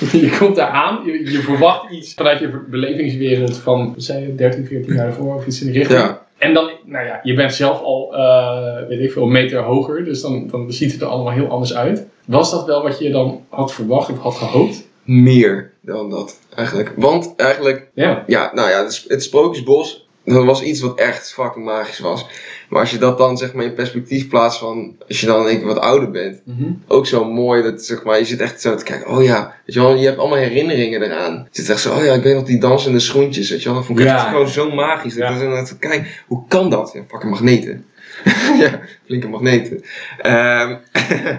[0.12, 4.66] je komt daar aan, je, je verwacht iets vanuit je belevingswereld van, zei je, 13,
[4.66, 6.00] 14 jaar ervoor of iets in die richting.
[6.00, 9.62] ja, En dan, nou ja, je bent zelf al, eh, weet ik veel, een meter
[9.62, 12.06] hoger, dus dan, dan ziet het er allemaal heel anders uit.
[12.24, 14.84] Was dat wel wat je dan had verwacht of had gehoopt?
[15.06, 16.92] meer dan dat eigenlijk.
[16.96, 18.24] Want eigenlijk Ja.
[18.26, 22.26] ja, nou ja, het, het Sprookjesbos, dat was iets wat echt fucking magisch was.
[22.68, 25.78] Maar als je dat dan zeg maar in perspectief plaatst van, als je dan wat
[25.78, 26.42] ouder bent,
[26.86, 29.74] ook zo mooi dat zeg maar, je zit echt zo te kijken, oh ja, weet
[29.74, 31.48] je wel, je hebt allemaal herinneringen eraan.
[31.52, 33.74] Je zit echt zo, oh ja, ik weet nog die dansende schoentjes, weet je wel,
[33.78, 34.14] dat vond ik Ja.
[34.16, 35.14] echt gewoon zo magisch.
[35.14, 35.58] Dat Ja.
[35.60, 36.90] ik zo kijk, hoe kan dat?
[36.94, 37.86] Ja, fucking magneten.
[38.62, 39.82] ja, flinke magneten.
[40.18, 40.74] Ehm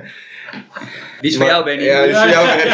[1.22, 1.84] Die is voor jou, Benny.
[1.84, 2.48] Ja, die is voor jou.
[2.58, 2.74] Benny.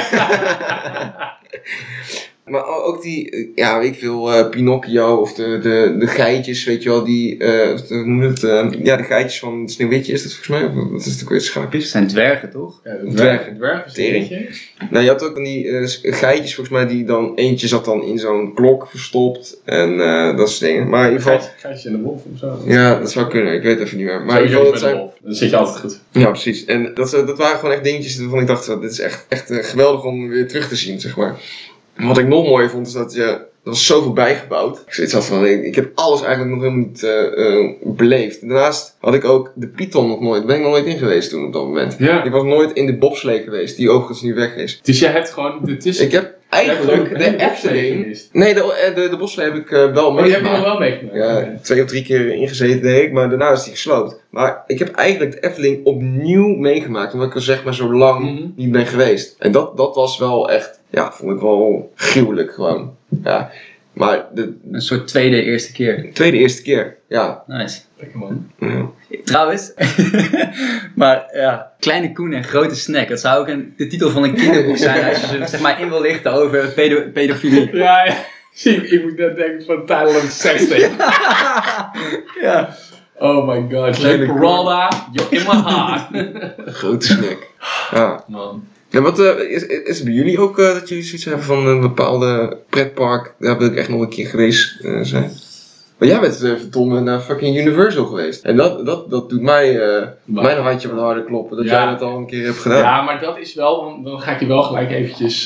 [2.45, 6.63] Maar ook die, eh, ja, weet ik veel, eh, Pinocchio of de, de, de geitjes,
[6.63, 9.39] weet je wel, die, eh, of de- hoe noem je het, eh, ja, de geitjes
[9.39, 11.91] van Sneeuwwitje is dat volgens mij, of wat is het ook weer, Het schaapjes?
[11.91, 12.79] zijn dwergen, toch?
[12.83, 13.41] Ja, de Dwerg.
[13.41, 14.31] dwerg, dwerg is Tering.
[14.31, 14.61] een beetje.
[14.89, 18.03] Nou, je had ook van die eh, geitjes volgens mij, die dan, eentje zat dan
[18.03, 20.89] in zo'n klok verstopt en eh, dat soort dingen.
[20.89, 22.59] Maar in ieder geval, Gijsje en de wolf of zo.
[22.65, 24.21] ja, dat zou kunnen, ik weet even niet meer.
[24.21, 25.13] Maar in ieder geval, dat zijn, wolf.
[25.21, 25.99] Dan zit je altijd goed.
[26.11, 26.65] ja precies.
[26.65, 30.03] En dat, dat waren gewoon echt dingetjes waarvan ik dacht, dit is echt, echt geweldig
[30.03, 31.35] om weer terug te zien, zeg maar.
[31.97, 33.51] Wat ik nog mooier vond, is dat je.
[33.63, 34.77] Er was zoveel bijgebouwd.
[34.85, 38.41] Ik zoiets had van, ik, ik heb alles eigenlijk nog helemaal niet eh, eh, beleefd.
[38.41, 40.45] Daarnaast had ik ook de Python nog nooit.
[40.45, 41.95] Ben ik nog nooit in geweest toen op dat moment.
[41.99, 42.23] Ja.
[42.23, 44.79] Ik was nooit in de bobslee geweest, die overigens nu weg is.
[44.83, 46.05] Dus jij hebt gewoon de tussen.
[46.05, 48.05] Ik heb eigenlijk de Efteling.
[48.05, 50.63] Oh, Nee, de, eh, de, de bobslee heb ik wel die heb je nog meegemaakt.
[50.63, 51.15] wel meegemaakt.
[51.15, 54.19] Ja, twee of drie keer ingezeten deed ik, maar daarna is die gesloopt.
[54.29, 58.19] Maar ik heb eigenlijk de Efteling opnieuw meegemaakt, omdat ik er zeg maar zo lang
[58.23, 58.43] Mhm.
[58.55, 59.35] niet ben geweest.
[59.39, 62.95] En dat, dat was wel echt, ja, vond ik wel gruwelijk gewoon.
[63.23, 63.51] Ja.
[63.93, 66.09] Maar de Een soort tweede, eerste keer.
[66.13, 67.43] tweede eerste keer, ja.
[67.47, 67.81] Nice.
[67.97, 68.51] Lekker man.
[68.59, 68.89] Ja.
[69.23, 69.73] Trouwens,
[70.95, 73.07] maar ja, Kleine Koen en Grote Snack.
[73.07, 75.81] Dat zou ook een, de titel van een kinderboek zijn als je ze zeg maar
[75.81, 77.75] in wil lichten over pedo pedofilie.
[77.77, 78.15] Ja, ja.
[78.53, 80.91] Zie, ik moet net denken van Thailand sextape.
[82.47, 82.75] ja.
[83.17, 83.95] Oh my god.
[83.95, 86.03] Kleine Jake Peralta, you're in my heart.
[86.75, 87.47] Grote snack.
[87.91, 88.23] Ja.
[88.27, 88.67] Man.
[88.93, 91.67] Ja, wat, eh, is, is het bij jullie ook eh, dat jullie zoiets hebben van
[91.67, 93.33] een bepaalde pretpark?
[93.39, 95.31] Daar wil ik echt nog een keer geweest eh, zijn.
[95.97, 98.43] Maar jij bent uh, verdomme naar fucking Universal geweest.
[98.43, 99.73] En dat, dat, dat doet mij,
[100.25, 101.57] mijn hartje wat harder kloppen.
[101.57, 101.83] Dat Ja.
[101.83, 102.77] jij dat al een keer hebt gedaan.
[102.77, 105.43] Ja, maar dat is wel, dan- ga ik je wel gelijk eventjes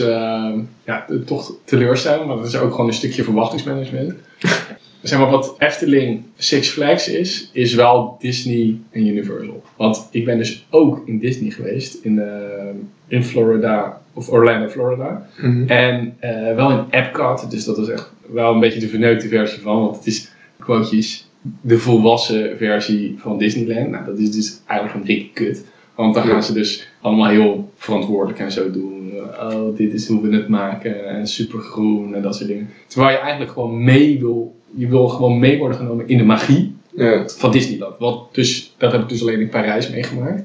[0.86, 4.14] ja, toch teleurstellen, maar dat is ook gewoon een stukje verwachtingsmanagement.
[5.02, 9.64] zeg maar, wat Efteling Six Flags is, is wel Disney en Universal.
[9.78, 12.28] Want ik ben dus ook in Disney geweest, in, eh,
[13.08, 15.30] in Florida, of Orlando, Florida.
[15.42, 15.68] Mhm.
[15.68, 19.62] En eh, wel in Epcot, dus dat is echt wel een beetje de verneukte versie
[19.62, 21.30] van, want het is, quotejes,
[21.62, 23.90] de volwassen versie van Disneyland.
[23.90, 25.66] Nou, dat is dus eigenlijk een dikke kut.
[25.96, 29.12] Want dan gaan ze dus allemaal heel verantwoordelijk en zo doen.
[29.40, 32.70] Oh, dit is hoe we het maken en supergroen en dat soort dingen.
[32.88, 36.76] Terwijl je eigenlijk gewoon mee wil, je wil gewoon mee worden genomen in de magie
[36.96, 37.28] Ja.
[37.28, 37.96] van Disneyland.
[38.00, 40.42] Wat dus, dat heb ik dus alleen in Parijs meegemaakt.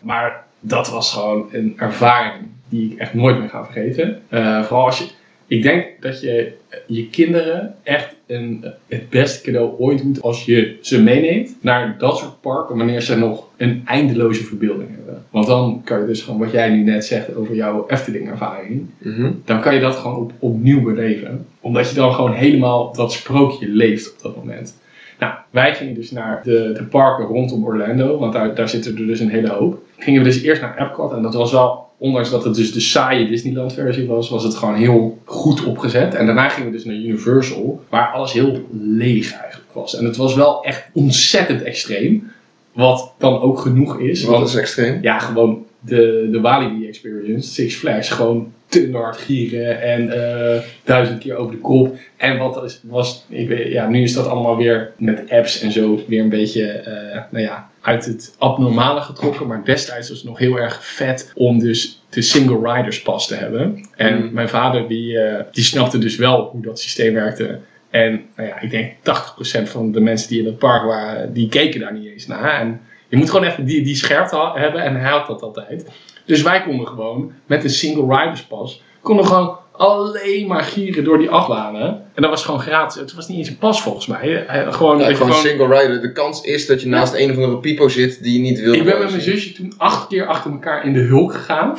[0.00, 4.22] Maar dat was gewoon een ervaring die ik echt nooit meer ga vergeten.
[4.28, 5.06] Eh, vooral als je,
[5.46, 6.52] ik denk dat je
[6.86, 12.18] je kinderen echt een, het beste cadeau ooit doet als je ze meeneemt naar dat
[12.18, 15.24] soort parken wanneer ze nog een eindeloze verbeelding hebben.
[15.30, 18.86] Want dan kan je dus gewoon wat jij nu net zegt over jouw Efteling ervaring
[18.98, 19.30] Mhm.
[19.44, 21.46] dan kan je dat gewoon op, opnieuw beleven.
[21.60, 24.74] Omdat je dan gewoon helemaal dat sprookje leeft op dat moment.
[25.18, 29.06] Nou, wij gingen dus naar de, de parken rondom Orlando, want daar, daar zitten er
[29.06, 29.78] dus een hele hoop.
[29.98, 32.80] Gingen we dus eerst naar Epcot en dat was wel, ondanks dat het dus de
[32.80, 36.14] saaie Disneyland versie was, was het gewoon heel goed opgezet.
[36.14, 39.96] En daarna gingen we dus naar Universal, waar alles heel leeg eigenlijk was.
[39.96, 42.30] En het was wel echt ontzettend extreem,
[42.76, 44.24] wat dan ook genoeg is.
[44.24, 44.98] Wat want is extreem?
[45.02, 51.18] ja, gewoon de, de Walibi Experience, Six Flags, gewoon te hard gieren en eh, duizend
[51.18, 51.96] keer over de kop.
[52.16, 55.72] En wat is, was, ik weet, ja, nu is dat allemaal weer met apps en
[55.72, 59.46] zo weer een beetje, eh, nou ja, uit het abnormale getrokken.
[59.46, 63.34] Maar destijds was het nog heel erg vet om dus de single riders pas te
[63.34, 63.80] hebben.
[63.96, 64.32] En Mm.
[64.32, 67.58] mijn vader die, eh, die snapte dus wel hoe dat systeem werkte.
[67.90, 71.48] En nou ja, ik denk 80% van de mensen die in het park waren, die
[71.48, 72.60] keken daar niet eens naar.
[72.60, 75.86] En je moet gewoon even die, die scherpte hebben en hij had dat altijd.
[76.24, 81.18] Dus wij konden gewoon met een single riders pas, konden gewoon alleen maar gieren door
[81.18, 82.04] die achtbanen.
[82.14, 83.00] En dat was gewoon gratis.
[83.00, 84.46] Het was niet eens een pas volgens mij.
[84.46, 86.00] Eh, Gewoon, Ja, gewoon single rider.
[86.00, 88.72] De kans is dat je naast een of andere pipo zit die je niet wil.
[88.72, 91.78] ik ben met mijn zusje toen acht keer achter elkaar in de hulk gegaan.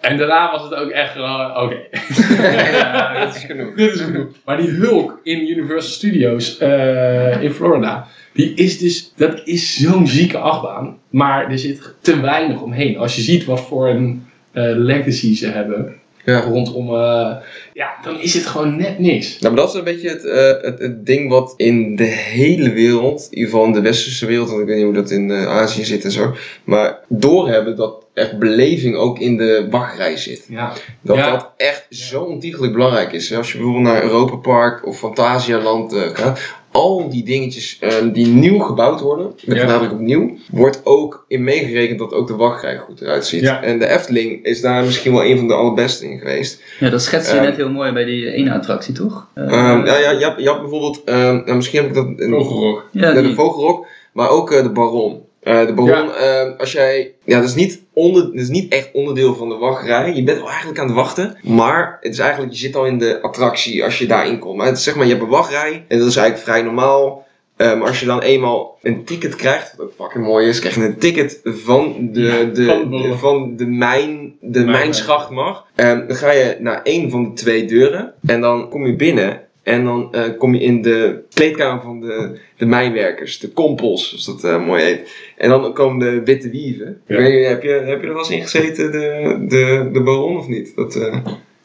[0.00, 1.76] En daarna was het ook echt gewoon, oké.
[2.76, 3.74] Ja, dat is genoeg.
[3.74, 4.26] Dit is genoeg.
[4.44, 10.06] Maar die Hulk in Universal Studios eh, in Florida, die is dus, dat is zo'n
[10.06, 10.98] zieke achtbaan.
[11.10, 12.98] Maar er zit te weinig omheen.
[12.98, 15.94] Als je ziet wat voor een eh, legacy ze hebben
[16.24, 16.40] Ja.
[16.40, 17.36] rondom, eh,
[17.72, 19.38] ja, dan is het gewoon net niks.
[19.38, 22.70] Nou, maar dat is een beetje het, eh, het, het ding wat in de hele
[22.72, 25.32] wereld, in ieder geval in de westerse wereld, want ik weet niet hoe dat in
[25.32, 26.34] Azië zit en zo,
[26.64, 30.46] maar doorhebben dat echt beleving ook in de wachtrij zit.
[30.48, 31.30] Ja, Dat Ja.
[31.30, 33.34] dat echt zo ontiegelijk belangrijk is.
[33.34, 36.40] Als je bijvoorbeeld naar Europa Park of Fantasialand eh, gaat,
[36.72, 39.64] al die dingetjes eh, die nieuw gebouwd worden, met Ja.
[39.66, 43.40] nadruk op nieuw, wordt ook in meegerekend dat ook de wachtrij goed eruit ziet.
[43.40, 43.62] Ja.
[43.62, 46.62] En de Efteling is daar misschien wel een van de allerbeste in geweest.
[46.80, 47.44] Ja, dat schetst je Ehm.
[47.44, 49.26] net heel mooi bij die ene attractie, toch?
[49.34, 52.06] Ehm, ja, ja, je, hebt, je hebt bijvoorbeeld, ehm, nou, misschien heb ik dat...
[52.16, 52.88] in- Vogelrok.
[52.92, 55.20] ja, de Vogelrok, maar ook eh, de Baron.
[55.48, 57.12] Eh, de Baron, ehm, als jij...
[57.24, 60.12] Ja, dat is, niet onder, dat is niet echt onderdeel van de wachtrij.
[60.14, 61.38] Je bent wel eigenlijk aan het wachten.
[61.42, 64.56] Maar het is eigenlijk, je zit al in de attractie als je daarin komt.
[64.56, 65.84] Maar het is zeg maar, je hebt een wachtrij.
[65.88, 67.26] En dat is eigenlijk vrij normaal.
[67.56, 70.74] Eh, maar als je dan eenmaal een ticket krijgt, wat ook fucking mooi is, krijg
[70.74, 75.66] je een ticket van de, Ja, de, van de van mijn, de Mijn- mijnschacht mag.
[75.74, 78.14] Ehm, dan ga je naar één van de twee deuren.
[78.26, 79.40] En dan kom je binnen.
[79.68, 84.24] En dan eh, kom je in de kleedkamer van de, de mijnwerkers, de kompels, zoals
[84.24, 85.12] dat eh, mooi heet.
[85.36, 87.00] En dan komen de witte wieven.
[87.06, 87.20] Ja.
[87.20, 90.48] Niet, heb, je, heb je er wel eens in gezeten, de, de, de baron, of
[90.48, 90.72] niet?
[90.76, 91.16] Dat, eh,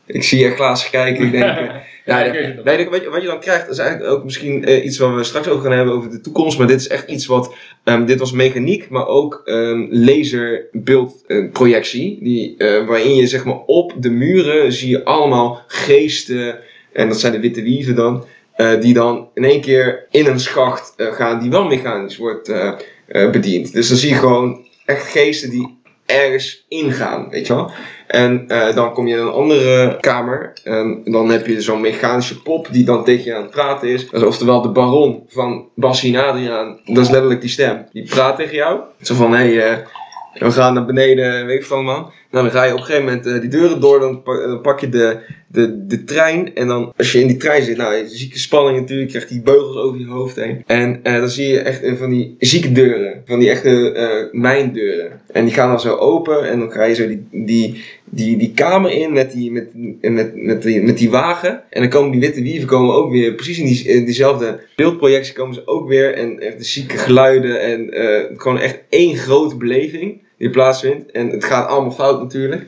[0.05, 1.43] ik zie je glazen kijken, ik denk...
[2.05, 2.31] ja, nee,
[2.63, 5.47] nee, wat, je, wat je dan krijgt, is eigenlijk ook misschien iets waar we straks
[5.47, 6.57] over gaan hebben over de toekomst.
[6.57, 12.23] Maar dit is echt iets wat, ehm, dit was mechaniek, maar ook ehm laserbeeldprojectie.
[12.23, 16.59] die, waarin je zeg maar op de muren zie je allemaal geesten,
[16.93, 18.25] en dat zijn de witte wieven dan,
[18.55, 22.49] eh, die dan in één keer in een schacht eh, gaan die wel mechanisch wordt
[22.49, 22.71] eh,
[23.07, 23.73] bediend.
[23.73, 27.71] Dus dan zie je gewoon echt geesten die ergens ingaan, weet je wel.
[28.07, 30.53] En dan kom je in een andere kamer.
[30.63, 34.09] En dan heb je zo'n mechanische pop die dan tegen je aan het praten is.
[34.09, 36.79] Oftewel de baron van Bassie en Adriaan.
[36.85, 37.85] Dat is letterlijk die stem.
[37.91, 38.79] Die praat tegen jou.
[39.01, 39.85] Zo van, hé, hey,
[40.33, 42.11] we gaan naar beneden, weet ik van man.
[42.33, 43.99] Nou, dan ga je op een gegeven moment eh, die deuren door.
[43.99, 46.55] Dan pak, dan pak je de, de, de trein.
[46.55, 49.11] En dan, als je in die trein zit, nou, je zieke spanning natuurlijk.
[49.11, 50.63] Je krijgt die beugels over je hoofd heen.
[50.65, 53.21] En eh, dan zie je echt eh, van die zieke deuren.
[53.25, 55.21] Van die echte eh mijndeuren.
[55.31, 56.49] En die gaan dan zo open.
[56.49, 59.67] En dan ga je zo die, die, die, die kamer in met die, met,
[60.01, 61.63] met, met, die, met die wagen.
[61.69, 65.33] En dan komen die witte wieven komen ook weer, precies in, die, in diezelfde beeldprojectie
[65.33, 66.13] komen ze ook weer.
[66.13, 71.11] En echt de zieke geluiden en eh, gewoon echt één grote beleving die plaatsvindt.
[71.11, 72.65] En het gaat allemaal fout natuurlijk.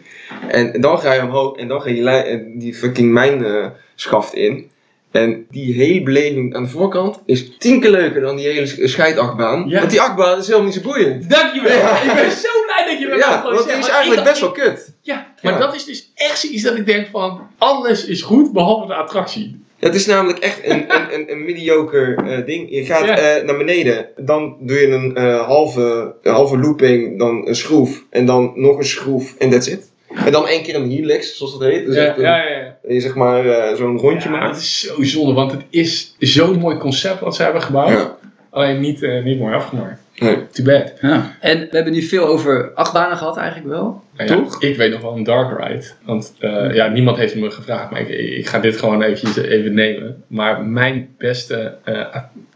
[0.48, 4.70] En, dan ga je omhoog en dan ga je eh, die fucking mijnschaft in.
[5.12, 8.80] En die hele beleving aan de voorkant is tien keer leuker dan die hele sch-
[8.84, 9.70] scheidachtbaan.
[9.70, 9.80] Ja.
[9.80, 11.30] Want die achtbaan is helemaal niet zo boeiend.
[11.30, 11.78] Dankjewel.
[11.78, 12.02] Ja.
[12.02, 14.52] Ik ben zo blij dat je dat Ja, gewoon want die is eigenlijk best wel
[14.52, 14.94] kut.
[15.02, 15.60] Ja, maar Ja.
[15.60, 19.64] dat is dus echt zoiets dat ik denk van, alles is goed behalve de attractie.
[19.86, 22.70] Het is namelijk echt een, een, een, een mediocre eh, ding.
[22.70, 23.18] Je gaat Ja.
[23.18, 28.04] eh, naar beneden, dan doe je een eh, halve, een halve looping, dan een schroef
[28.10, 29.92] en dan nog een schroef en that's it.
[30.26, 31.86] En dan één keer een helix, zoals dat heet.
[31.86, 32.76] Dus Ja, een- ja, ja.
[32.88, 34.54] je zeg maar zo'n rondje maakt.
[34.54, 38.08] dat is zo zonde, want het is zo'n mooi concept wat ze hebben gebouwd.
[38.56, 40.02] Alleen niet, eh, niet mooi afgemaakt.
[40.16, 40.48] Nee.
[40.52, 40.94] Too bad.
[41.02, 41.36] Ja.
[41.40, 44.04] En we hebben nu veel over achtbanen gehad eigenlijk wel.
[44.18, 44.62] Nou ja, Toch?
[44.62, 45.86] Ik weet nog wel een dark ride.
[46.04, 49.74] Want eh, ja, niemand heeft me gevraagd, maar ik, ik ga dit gewoon eventjes even
[49.74, 50.24] nemen.
[50.28, 52.16] Maar mijn beste eh,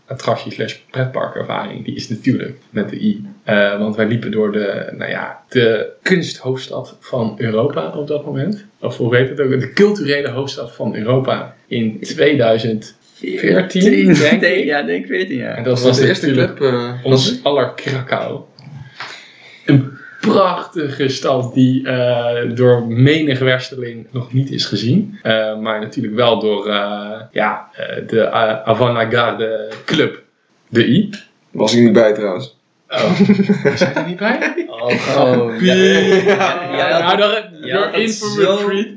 [0.09, 3.25] attractie slash pretparkervaring, die is natuurlijk met de I.
[3.43, 8.65] Eh, want wij liepen door de, nou ja, de kunsthoofdstad van Europa op dat moment.
[8.79, 9.59] Of hoe heet het ook?
[9.59, 12.97] De culturele hoofdstad van Europa in 2004.
[13.21, 14.63] 14, denk ik.
[14.65, 15.55] Ja, denk 14 En jaar.
[15.55, 16.73] dat Dat was de eerste natuurlijk club.
[16.73, 18.39] eh, ons aller Krakau.
[19.65, 25.19] Een prachtige stad die eh, door menig wersteling nog niet is gezien.
[25.21, 30.21] Eh, maar natuurlijk wel door eh, ja, eh, de uh, Avant-Garde Club,
[30.67, 31.09] de I.
[31.51, 32.57] was ik niet bij trouwens.
[32.89, 33.19] Oh,
[33.75, 34.65] zijn er niet bij?
[34.67, 35.61] Oh, oh.
[35.61, 36.99] ja.
[36.99, 37.43] Nou, dan,
[37.73, 38.41] you're dat in for zo-.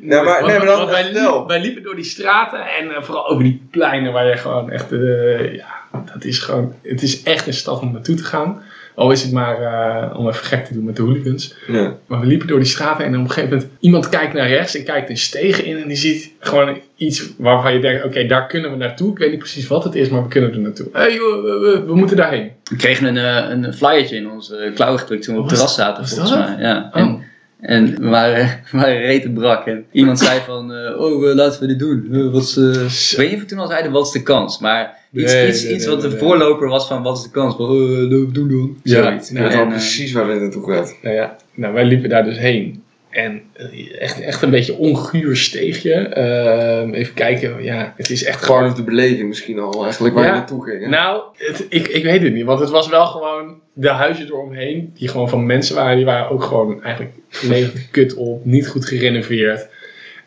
[0.03, 3.29] Nee, maar, nee, maar dan wij, liepen, wij liepen door die straten en eh, vooral
[3.29, 5.67] over die pleinen waar je gewoon echt, eh, ja,
[6.13, 8.63] dat is gewoon, het is echt een stad om naartoe te gaan.
[8.95, 11.55] Al is het maar eh, om even gek te doen met de hooligans.
[11.67, 11.95] Ja.
[12.07, 14.77] Maar we liepen door die straten en op een gegeven moment, iemand kijkt naar rechts
[14.77, 18.47] en kijkt een steeg in en die ziet gewoon iets waarvan je denkt, oké, daar
[18.47, 19.11] kunnen we naartoe.
[19.13, 20.87] Ik weet niet precies wat het is, maar we kunnen er naartoe.
[20.93, 22.51] Hé, hey, joh, we, we- we moeten daarheen.
[22.65, 25.59] We kregen een, eh, een flyertje in onze uh, klauw gedrukt toen we op het
[25.59, 26.67] Was- terras zaten, was volgens dat mij.
[26.67, 26.91] Ja.
[26.95, 27.21] Oh.
[27.63, 29.67] En, we waren, we waren rete brak.
[29.67, 32.09] En iemand zei van, eh, oh, eh, laten we dit doen.
[32.13, 34.23] Eh, wat is, eh, ik weet niet of we toen al zeiden, wat is de
[34.23, 34.59] kans?
[34.59, 36.19] Maar iets, Nee, iets, nee, iets nee, wat de nee.
[36.19, 37.57] voorloper was van, wat is de kans?
[37.57, 38.81] Van, oh, doen doen.
[38.83, 39.03] Ja.
[39.03, 39.31] Zoiets.
[39.31, 40.97] Ik weet En, wel eh, precies waar dit naartoe gaat.
[41.03, 42.82] Nou ja, nou, wij liepen daar dus heen.
[43.13, 45.93] En eh, echt, echt een beetje onguur steegje.
[45.93, 50.25] Ehm, even kijken, ja, het is echt Part of de beleving misschien al, eigenlijk waar
[50.25, 50.31] Ja.
[50.31, 50.81] je naartoe ging.
[50.83, 50.89] hè?
[50.89, 54.93] Nou, het, ik, ik weet het niet, want het was wel gewoon de huizen eromheen,
[54.99, 57.15] die gewoon van mensen waren, die waren ook gewoon eigenlijk
[57.49, 59.69] de kut op, niet goed gerenoveerd.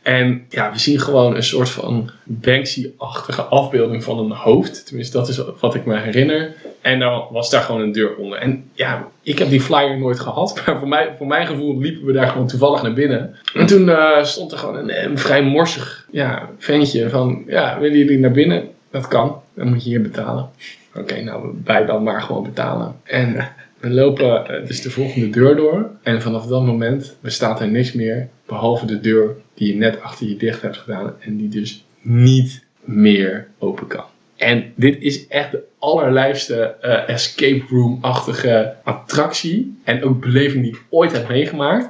[0.06, 4.86] En ja, we zien gewoon een soort van Banksy-achtige afbeelding van een hoofd.
[4.86, 6.56] Tenminste, dat is wat ik me herinner.
[6.82, 8.40] En dan was daar gewoon een deur onder.
[8.40, 10.54] En ja, ik heb die flyer nooit gehad.
[10.66, 13.36] Maar voor, mij, voor mijn gevoel liepen we daar gewoon toevallig naar binnen.
[13.54, 17.44] En toen eh, stond er gewoon een, een vrij morsig ja, ventje van...
[17.48, 18.70] Ja, willen jullie naar binnen?
[18.92, 19.42] Dat kan.
[19.54, 20.50] Dan moet je hier betalen.
[20.96, 22.96] Oké, nou, wij dan maar gewoon betalen.
[23.04, 23.55] En
[23.86, 25.90] we lopen eh, dus de volgende deur door.
[26.04, 28.30] En vanaf dat moment bestaat er niks meer.
[28.46, 31.14] Behalve de deur die je net achter je dicht hebt gedaan.
[31.20, 34.04] En die dus niet meer open kan.
[34.36, 39.78] En dit is echt de allerlijfste eh, escape room-achtige attractie.
[39.84, 41.90] En ook beleving die ik ooit heb meegemaakt.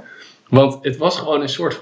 [0.49, 1.81] Want het was gewoon een soort.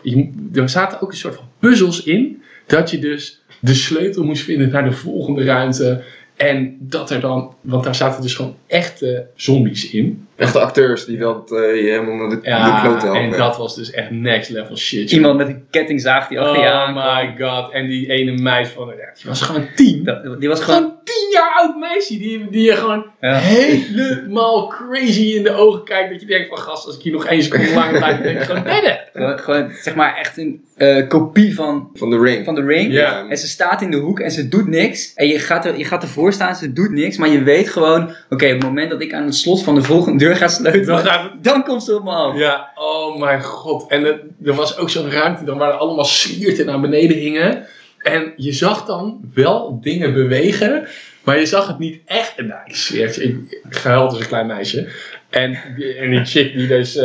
[0.54, 2.42] Er zaten ook een soort van puzzels in.
[2.68, 6.04] Dat je dus de sleutel moest vinden naar de volgende ruimte.
[6.36, 7.56] En dat er dan.
[7.62, 10.28] Want daar zaten dus gewoon echte zombies in.
[10.36, 13.14] Echte acteurs die dat eh, je helemaal naar de, Ja, helpen.
[13.14, 15.12] en dat was dus echt next level shit.
[15.12, 17.26] Iemand met een kettingzaag die achter je Oh aankwam.
[17.38, 17.72] my god.
[17.72, 18.88] En die ene meid van.
[18.88, 20.04] ja, Die was gewoon tien.
[20.04, 20.80] Dat- Die was gewoon...
[20.80, 22.18] Gewoon tien jaar oud meisje.
[22.18, 23.36] Die, die je gewoon Ja.
[23.38, 26.12] helemaal crazy in de ogen kijkt.
[26.12, 28.38] Dat je denkt van gast, als ik hier nog één seconde langer blijf, dan denk
[28.40, 29.00] ik gewoon bedden.
[29.14, 32.46] Gewoon, gewoon, zeg maar echt een eh, kopie van, Van de ring.
[32.46, 32.98] van de ring.
[33.30, 35.14] En ze staat in de hoek en ze doet niks.
[35.16, 37.18] En je gaat, er, je gaat ervoor staan, ze doet niks.
[37.18, 39.82] Maar je weet gewoon, oké, op het moment dat ik aan het slot van de
[39.84, 41.04] volgende deur ga sleutelen, Dan
[41.42, 42.38] dan, gaat komt ze op me af.
[42.38, 43.90] Ja, oh mijn god.
[43.90, 47.66] En het- er was ook zo'n ruimte dan waar er allemaal slierten naar beneden hingen.
[47.98, 50.88] En je zag dan wel dingen bewegen,
[51.24, 52.36] maar je zag het niet echt.
[52.36, 54.88] En nou, ik zweer het ik, ik gehuild als een klein meisje.
[55.30, 57.04] En die, en die chick die dus eh,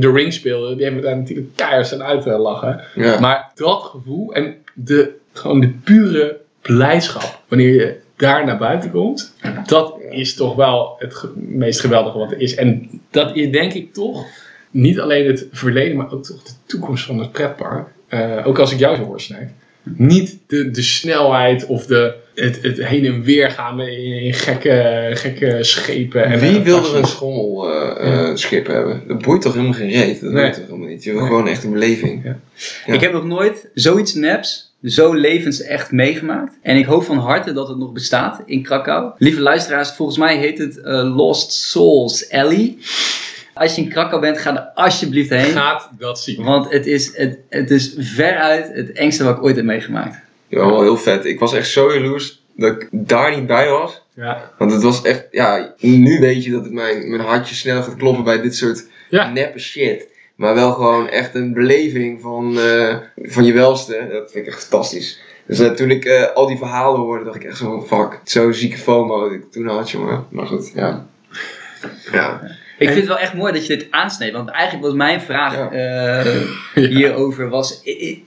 [0.00, 2.80] de ring speelde, die hebben daar natuurlijk keihard staan uit te lachen.
[2.94, 3.20] Ja.
[3.20, 9.34] Maar dat gevoel en de, gewoon de pure blijdschap wanneer je daar naar buiten komt,
[9.66, 12.54] dat is toch wel het ge- meest geweldige wat er is.
[12.54, 14.26] En dat is denk ik toch
[14.70, 17.88] niet alleen het verleden, maar ook toch de toekomst van het pretpark.
[18.08, 19.48] Eh, ook als ik jou zo hoor, Snijp.
[19.82, 25.58] Niet de, de snelheid of de, het, het heen en weer gaan in, gekke, gekke
[25.60, 26.24] schepen.
[26.24, 29.02] En Wie eh, wil er een schommelschip hebben?
[29.08, 30.20] Dat boeit toch helemaal geen reet?
[30.20, 30.42] Dat Nee.
[30.42, 31.04] boeit toch helemaal niet?
[31.04, 31.28] Je wil Nee.
[31.28, 32.24] gewoon echt een beleving.
[32.24, 32.38] Ja.
[32.86, 32.92] Ja.
[32.92, 36.54] Ik heb nog nooit zoiets neps, zo levensecht meegemaakt.
[36.62, 39.12] En ik hoop van harte dat het nog bestaat in Krakau.
[39.18, 42.76] Lieve luisteraars, volgens mij heet het eh, Lost Souls Alley.
[43.54, 45.52] Als je in Krakau bent, ga er alsjeblieft heen.
[45.52, 46.42] Gaat dat zien.
[46.44, 50.16] Want het is, het, het is veruit het engste wat ik ooit heb meegemaakt.
[50.48, 51.24] Ja, wel heel vet.
[51.24, 54.02] Ik was echt zo jaloers dat ik daar niet bij was.
[54.14, 54.50] Ja.
[54.58, 57.96] Want het was echt, ja, nu weet je dat het mijn, mijn hartje snel gaat
[57.96, 59.30] kloppen bij dit soort Ja.
[59.32, 60.06] neppe shit.
[60.40, 64.08] Maar wel gewoon echt een beleving van, eh, van je welste.
[64.12, 65.20] Dat vind ik echt fantastisch.
[65.46, 68.20] Dus eh, toen ik eh, al die verhalen hoorde, dacht ik echt zo van fuck.
[68.24, 70.26] Zo'n zieke FOMO dat ik toen had, jongen.
[70.30, 71.06] Maar goed, ja.
[72.12, 72.40] Ja.
[72.78, 74.32] Ik vind het wel echt mooi dat je dit aansneedt.
[74.32, 75.70] Want eigenlijk was mijn vraag Ja.
[75.70, 76.32] eh,
[76.94, 77.82] hierover was...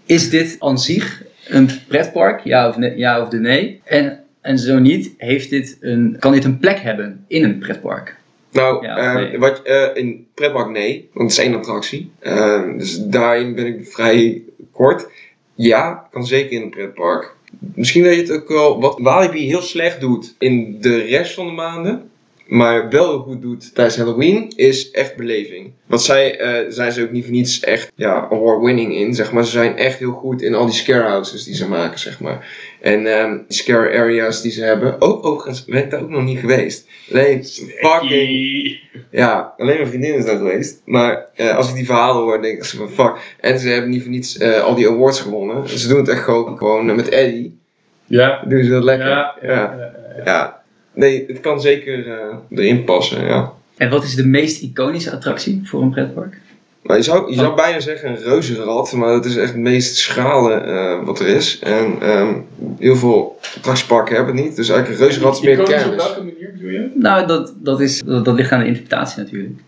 [0.05, 2.43] Is dit aan zich een pretpark?
[2.43, 3.81] Ja of, nee, ja of de nee?
[3.83, 8.15] En, en zo niet, heeft dit een, kan dit een plek hebben in een pretpark?
[8.53, 9.39] Nou, Ja, eh, nee.
[9.39, 12.11] wat, eh, in pretpark nee, want het is één attractie.
[12.19, 14.41] Eh, dus daarin ben ik vrij
[14.71, 15.07] kort.
[15.55, 17.35] Ja, kan zeker in een pretpark.
[17.75, 21.45] Misschien dat je het ook wel, wat Walibi heel slecht doet in de rest van
[21.45, 22.11] de maanden.
[22.53, 25.71] Maar wel goed doet tijdens Halloween, is echt beleving.
[25.85, 29.45] Want zij eh, zijn ze ook niet voor niets echt ja, award-winning in, zeg maar.
[29.45, 32.47] Ze zijn echt heel goed in al die scare houses die ze maken, zeg maar.
[32.81, 35.01] En ehm, die scare areas die ze hebben.
[35.01, 36.87] Ook, overigens ben ik daar ook nog niet geweest.
[37.11, 37.45] Alleen
[37.79, 38.79] fucking...
[39.11, 40.81] Ja, alleen mijn vriendin is daar geweest.
[40.85, 43.35] Maar eh, als ik die verhalen hoor, denk ik van fuck.
[43.39, 45.69] En ze hebben niet voor niets eh, al die awards gewonnen.
[45.69, 47.59] Ze doen het echt gewoon, gewoon met Eddie.
[48.05, 48.43] Ja.
[48.47, 49.07] Doen ze dat lekker.
[49.07, 49.91] Ja, ja.
[50.25, 50.62] Ja.
[50.93, 53.53] Nee, het kan zeker eh, erin passen, ja.
[53.77, 56.37] En wat is de meest iconische attractie voor een pretpark?
[56.83, 59.97] Maar je zou, je zou bijna zeggen een reuzenrad, maar dat is echt het meest
[59.97, 61.59] schrale eh, wat er is.
[61.59, 62.33] En ehm,
[62.79, 66.03] heel veel attractieparken hebben het niet, dus eigenlijk een reuzenrad is meer Iconisch op kermis.
[66.03, 66.91] welke manier bedoel je?
[66.95, 69.59] Nou, dat, dat, is, dat, dat ligt aan de interpretatie natuurlijk.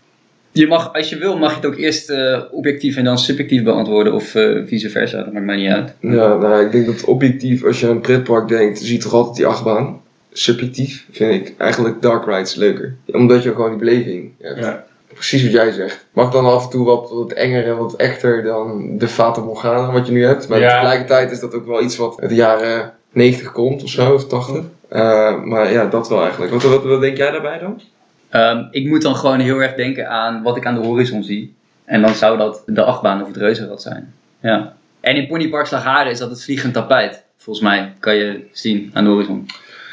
[0.52, 3.62] Je mag, als je wil, mag je het ook eerst eh, objectief en dan subjectief
[3.62, 5.22] beantwoorden of eh, vice versa.
[5.22, 5.94] Dat maakt mij niet uit.
[6.00, 9.12] Ja, nou, ik denk dat objectief, als je aan een pretpark denkt, zie je toch
[9.12, 10.00] altijd die achtbaan.
[10.38, 12.96] Subjectief vind ik eigenlijk dark rides leuker.
[13.06, 14.58] Omdat je gewoon die beleving hebt.
[14.58, 14.84] Ja.
[15.14, 16.06] Precies wat jij zegt.
[16.12, 19.92] Mag dan af en toe wat, wat enger en wat echter dan de Fata Morgana
[19.92, 20.48] wat je nu hebt.
[20.48, 20.68] Maar Ja.
[20.70, 24.26] tegelijkertijd is dat ook wel iets wat uit de jaren 90 komt of zo, of
[24.26, 24.64] 80.
[24.88, 26.52] Eh, maar ja, dat wel eigenlijk.
[26.52, 27.80] Wat, wat, wat denk jij daarbij dan?
[28.28, 31.54] Ehm, ik moet dan gewoon heel erg denken aan wat ik aan de horizon zie.
[31.84, 34.14] En dan zou dat de achtbaan of het reuzenrad zijn.
[34.40, 34.74] Ja.
[35.00, 37.22] En in Ponypark Slagharen is dat het vliegend tapijt.
[37.36, 39.46] Volgens mij kan je zien aan de horizon.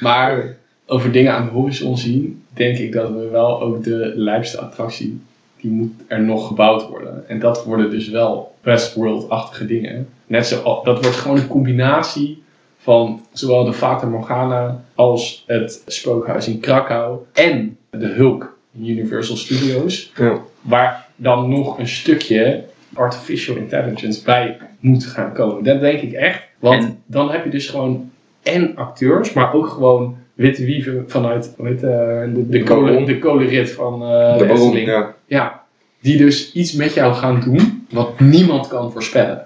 [0.03, 4.59] Maar over dingen aan de horizon zien, denk ik dat we wel ook de lijpste
[4.59, 5.21] attractie,
[5.61, 7.29] die moet er nog gebouwd worden.
[7.29, 10.07] En dat worden dus wel Westworld-achtige dingen.
[10.27, 12.43] Net zo, dat wordt gewoon een combinatie
[12.77, 19.35] van zowel de Fata Morgana als het spookhuis in Krakau en de Hulk in Universal
[19.35, 20.11] Studios.
[20.15, 20.37] Ja.
[20.61, 25.63] Waar dan nog een stukje artificial intelligence bij moet gaan komen.
[25.63, 26.41] Dat denk ik echt.
[26.59, 28.11] Want En- dan heb je dus gewoon
[28.43, 31.89] en acteurs, maar ook gewoon witte wieven vanuit heet, eh,
[32.33, 35.15] de, de, kolen, de kolenrit van eh de de ja.
[35.25, 35.63] Ja,
[35.99, 39.45] die dus iets met jou gaan doen wat niemand kan voorspellen.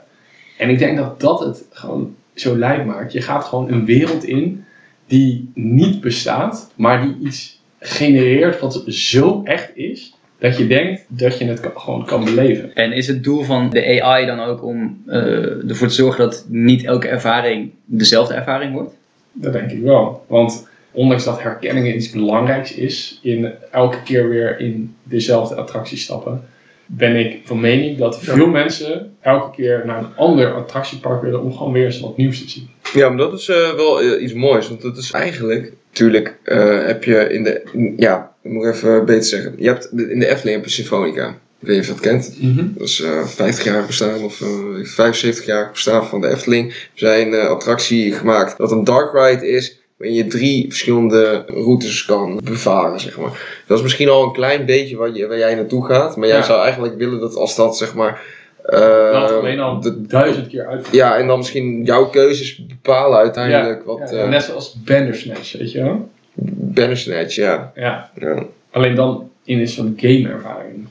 [0.58, 3.14] En ik denk dat dat het gewoon zo lijp maakt.
[3.14, 4.66] Je gaat gewoon een wereld in
[5.08, 11.38] die niet bestaat, maar die iets genereert wat zo echt is, dat je denkt dat
[11.38, 12.74] je het kan- gewoon kan beleven.
[12.76, 16.46] En is het doel van de AI dan ook om eh, ervoor te zorgen dat
[16.50, 18.94] niet elke ervaring dezelfde ervaring wordt?
[19.32, 20.26] Dat denk ik wel.
[20.28, 26.42] Want ondanks dat herkenning iets belangrijks is, in elke keer weer in dezelfde attractie stappen,
[26.86, 31.54] ben ik van mening dat veel mensen elke keer naar een ander attractiepark willen om
[31.58, 32.70] gewoon weer eens wat nieuws te zien.
[32.94, 34.68] Ja, maar dat is eh, wel eh, iets moois.
[34.68, 39.06] Want dat is eigenlijk, natuurlijk eh, heb je in de, in- ja, ik moet even
[39.06, 39.54] beter zeggen.
[39.58, 41.28] Je hebt in de Efteling heb je Symfonica.
[41.60, 42.38] Ik weet niet of je dat kent.
[42.78, 44.48] Dat is eh 50 jaar bestaan of eh
[44.84, 46.70] 75 jaar bestaan van de Efteling.
[46.72, 49.80] Er zijn een attractie gemaakt dat een dark ride is.
[49.98, 53.62] Waarin je drie verschillende routes kan bevaren, zeg maar.
[53.68, 56.18] Dat is misschien al een klein beetje waar, je, waar jij naartoe gaat.
[56.18, 56.44] Maar jij Ja.
[56.44, 58.22] zou eigenlijk willen dat als dat, zeg maar...
[58.64, 60.88] eh, dat alleen al de- duizend keer uit.
[60.92, 64.10] ja, en dan misschien jouw keuzes bepalen uiteindelijk wat...
[64.12, 66.10] Ja, eh net zoals Bandersnatch, weet je wel?
[66.46, 67.72] Bandersnatch, ja.
[67.76, 68.46] Ja, ja.
[68.72, 70.88] alleen dan in een soort game-ervaring.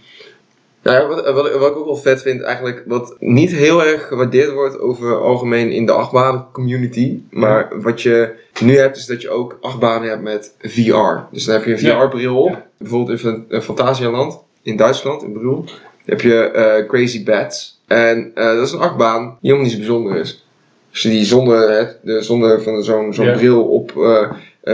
[0.82, 4.52] Ja, wat, wat, wat ik ook wel vet vind, eigenlijk, wat niet heel erg gewaardeerd
[4.52, 7.20] wordt over algemeen in de achtbaan community.
[7.30, 11.32] Maar wat je nu hebt, is dat je ook achtbanen hebt met VR.
[11.32, 11.78] Dus dan heb je een.
[11.78, 12.50] VR-bril op.
[12.50, 12.66] Ja.
[12.76, 15.64] Bijvoorbeeld in Fan- eh, Phantasialand, in Duitsland, in Brühl.
[16.04, 17.80] heb je eh, Crazy Bats.
[17.86, 20.44] En eh, dat is een achtbaan die helemaal niet zo bijzonder is.
[20.90, 23.92] Je die zonder, hè, de, zonder van zo'n zo'n bril op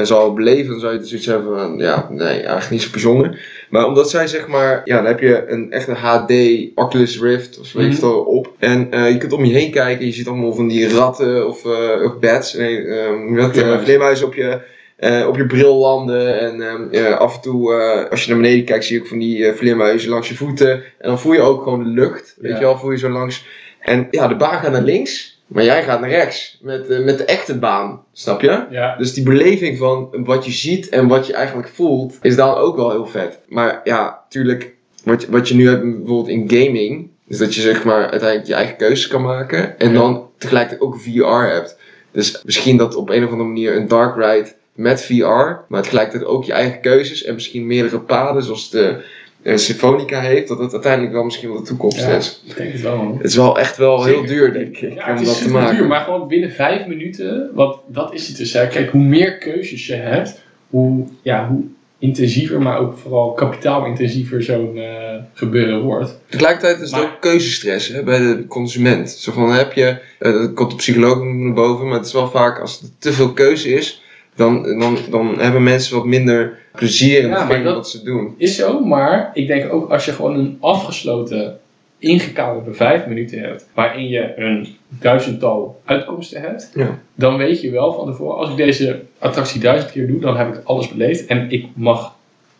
[0.03, 3.41] zou beleven, dan zou je zoiets hebben van, ja, nee, eigenlijk niet zo bijzonder.
[3.71, 6.33] Maar omdat zij zeg maar, ja, dan heb je een echte HD
[6.75, 8.15] Oculus Rift of weet je Mhm.
[8.17, 8.51] op.
[8.59, 11.65] En eh, je kunt om je heen kijken, je ziet allemaal van die ratten of,
[11.65, 14.27] eh, of bats, nee, eh, hoe noem je dat, eh, Vleermuizen.
[14.27, 14.61] op je,
[14.97, 16.41] eh, op je bril landen.
[16.41, 16.61] En
[16.93, 19.47] ehm, af en toe, eh, als je naar beneden kijkt, zie je ook van die
[19.47, 20.71] eh, vleermuizen langs je voeten.
[20.73, 22.59] En dan voel je ook gewoon de lucht, weet Ja.
[22.59, 23.45] je wel, voel je zo langs.
[23.81, 26.59] En ja, de baan gaat naar links, maar jij gaat naar rechts.
[26.63, 28.65] Met, eh, met de echte baan, snap je?
[28.71, 32.55] Ja, Dus die beleving van wat je ziet en wat je eigenlijk voelt, is dan
[32.55, 33.39] ook wel heel vet.
[33.49, 34.75] Maar ja, tuurlijk,
[35.05, 38.47] wat, je- wat je nu hebt bijvoorbeeld in gaming, is dat je zeg maar uiteindelijk
[38.49, 39.79] je eigen keuzes kan maken.
[39.79, 39.95] En Ja.
[39.99, 41.79] dan tegelijkertijd ook VR hebt.
[42.11, 46.25] Dus misschien dat op een of andere manier een dark ride met VR, maar tegelijkertijd
[46.31, 49.05] ook je eigen keuzes en misschien meerdere paden, zoals de
[49.45, 52.17] Symfonica heeft, dat het uiteindelijk wel misschien wel de toekomst Ja.
[52.17, 52.43] is.
[52.47, 52.97] ik denk het wel.
[52.97, 53.17] man.
[53.17, 55.51] Het is wel echt wel heel duur, denk ik, Ja, om het is dat te
[55.51, 55.77] maken.
[55.77, 58.53] duur, maar gewoon binnen vijf minuten, wat, dat is het dus.
[58.53, 58.67] Hè.
[58.67, 61.63] Kijk, hoe meer keuzes je hebt, hoe, ja, hoe
[61.99, 66.19] intensiever, maar ook vooral kapitaalintensiever zo'n eh, gebeuren wordt.
[66.29, 69.11] Tegelijkertijd is het Maar- ook keuzestress hè, bij de consument.
[69.11, 72.29] Zo van heb je, eh, dat komt de psycholoog naar boven, maar het is wel
[72.31, 74.02] vaak als er te veel keuze is,
[74.37, 78.35] dan, dan, dan hebben mensen wat minder plezier in Ja, hetgeen wat ze doen.
[78.37, 81.59] Is zo, maar ik denk ook als je gewoon een afgesloten,
[81.99, 86.99] ingekaderde vijf minuten hebt, waarin je een duizendtal uitkomsten hebt, Ja.
[87.15, 90.55] dan weet je wel van tevoren, als ik deze attractie duizend keer doe, dan heb
[90.55, 92.15] ik alles beleefd en ik mag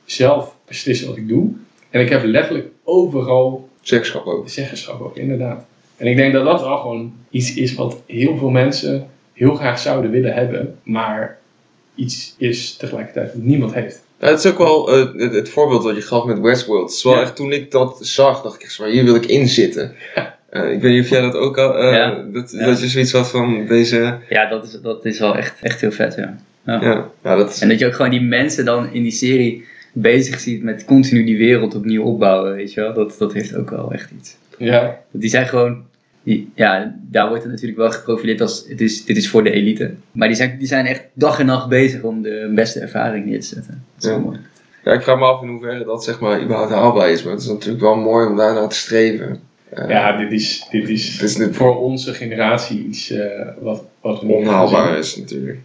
[0.05, 1.51] zelf beslissen wat ik doe.
[1.91, 4.49] En ik heb letterlijk overal Zeggenschap ook.
[4.49, 5.65] zeggenschap ook, inderdaad.
[5.97, 9.79] En ik denk dat dat wel gewoon iets is wat heel veel mensen heel graag
[9.79, 11.39] zouden willen hebben, maar
[11.95, 14.03] iets is tegelijkertijd wat niemand heeft.
[14.21, 16.83] Ja, het is ook wel eh, het, het voorbeeld wat je gaf met Westworld.
[16.89, 17.21] Het is wel Ja.
[17.21, 19.93] echt, toen ik dat zag, dacht ik echt zo, maar hier wil ik in zitten.
[20.51, 22.25] Eh, ik weet niet of jij dat ook al, eh, Ja.
[22.33, 22.67] dat, Ja.
[22.67, 25.93] dat je zoiets had van deze, Ja, dat is, dat is wel echt, echt heel
[25.93, 26.37] vet, ja.
[26.67, 29.65] ja, ja dat is, En dat je ook gewoon die mensen dan in die serie
[29.93, 32.95] bezig ziet met continu die wereld opnieuw opbouwen, weet je wel.
[32.95, 34.37] Dat, dat heeft ook wel echt iets.
[34.59, 35.83] Ja, Die zijn gewoon,
[36.55, 39.95] ja, daar wordt het natuurlijk wel geprofileerd als, het is, dit is voor de elite.
[40.13, 43.41] Maar die zijn, die zijn echt dag en nacht bezig om de beste ervaring neer
[43.41, 43.85] te zetten.
[43.95, 44.25] Dat is wel Ja.
[44.25, 44.39] mooi.
[44.85, 47.43] ja, ik vraag me af in hoeverre dat zeg maar überhaupt haalbaar is, maar het
[47.43, 49.41] is natuurlijk wel mooi om daarnaar te streven.
[49.69, 54.23] Eh, ja dit, is, dit is Het is voor onze generatie iets eh, wat, wat
[54.23, 55.59] onhaalbaar is natuurlijk.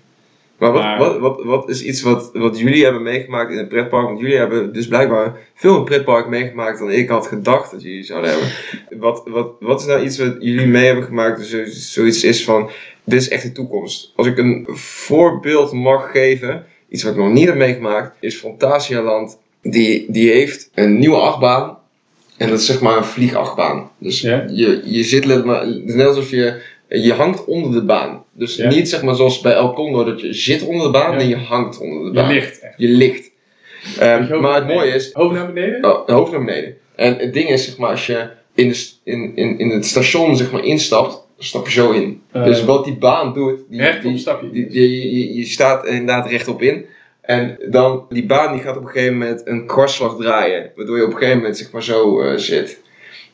[0.58, 3.68] Maar wat, Maar- wat, wat, wat is iets wat, wat jullie hebben meegemaakt in het
[3.70, 4.06] pretpark?
[4.06, 8.30] Want jullie hebben dus blijkbaar veel pretpark meegemaakt dan ik had gedacht dat jullie zouden
[8.30, 8.50] hebben.
[9.00, 11.38] Wat, wat, wat is nou iets wat jullie mee hebben gemaakt?
[11.38, 11.66] Dus zo-
[12.02, 12.70] zoiets is van,
[13.04, 14.14] dit is echt de toekomst.
[14.16, 19.38] Als ik een voorbeeld mag geven, iets wat ik nog niet heb meegemaakt, is Fantasialand.
[19.62, 21.78] Die, die heeft een nieuwe achtbaan.
[22.38, 23.92] En dat is zeg maar een vliegachtbaan.
[23.98, 24.46] Dus Ja.
[24.52, 25.26] je, je zit
[25.86, 28.24] net alsof je, je hangt onder de baan.
[28.34, 28.70] Dus Ja.
[28.70, 31.18] niet zeg maar zoals bij El Condor dat je zit onder de baan, Ja.
[31.18, 32.32] nee je hangt onder de Je baan.
[32.34, 32.74] ligt echt.
[32.78, 33.32] Je ligt.
[34.00, 35.86] Je ook maar het mooie is, Hoofd naar beneden?
[35.86, 36.78] oh, hoofd naar beneden.
[36.96, 40.36] En het ding is zeg maar als je in, de, in, in, in het station
[40.38, 42.22] zeg maar instapt, dan stap je zo in.
[42.32, 44.50] Eh, dus wat die baan doet, die, rechtop stap je.
[44.52, 46.86] die- die- je, je staat er inderdaad rechtop in.
[47.22, 50.72] En dan, die baan die gaat op een gegeven moment een kwartslag draaien.
[50.76, 52.82] Waardoor je op een gegeven moment zeg maar zo eh, zit.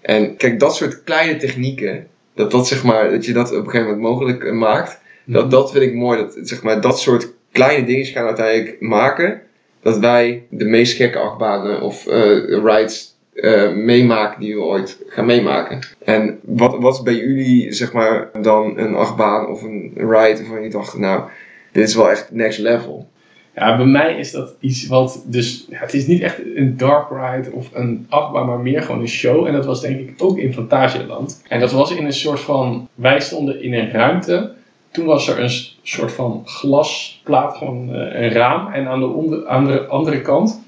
[0.02, 2.08] En kijk, dat soort kleine technieken.
[2.36, 5.02] Dat, dat, zeg maar, dat je dat op een gegeven moment mogelijk eh, maakt.
[5.26, 6.18] Dat, dat vind ik mooi.
[6.18, 9.42] Dat, zeg maar, dat soort kleine dingen gaan uiteindelijk maken.
[9.82, 15.26] Dat wij de meest gekke achtbanen of eh, rides eh, meemaken die we ooit gaan
[15.26, 15.80] meemaken.
[16.04, 20.64] En wat, wat is bij jullie zeg maar dan een achtbaan of een ride waarvan
[20.64, 21.24] je dacht, nou,
[21.72, 23.08] dit is wel echt next level.
[23.56, 27.10] Ja, bij mij is dat iets wat, dus ja, het is niet echt een dark
[27.10, 29.46] ride of een achtbaan, maar meer gewoon een show.
[29.46, 31.44] En dat was denk ik ook in Fantasialand.
[31.48, 34.52] En dat was in een soort van, wij stonden in een ruimte.
[34.92, 35.52] Toen was er een
[35.84, 38.74] soort van glasplaat, gewoon eh, een raam.
[38.74, 40.62] En aan de, onder, aan de andere kant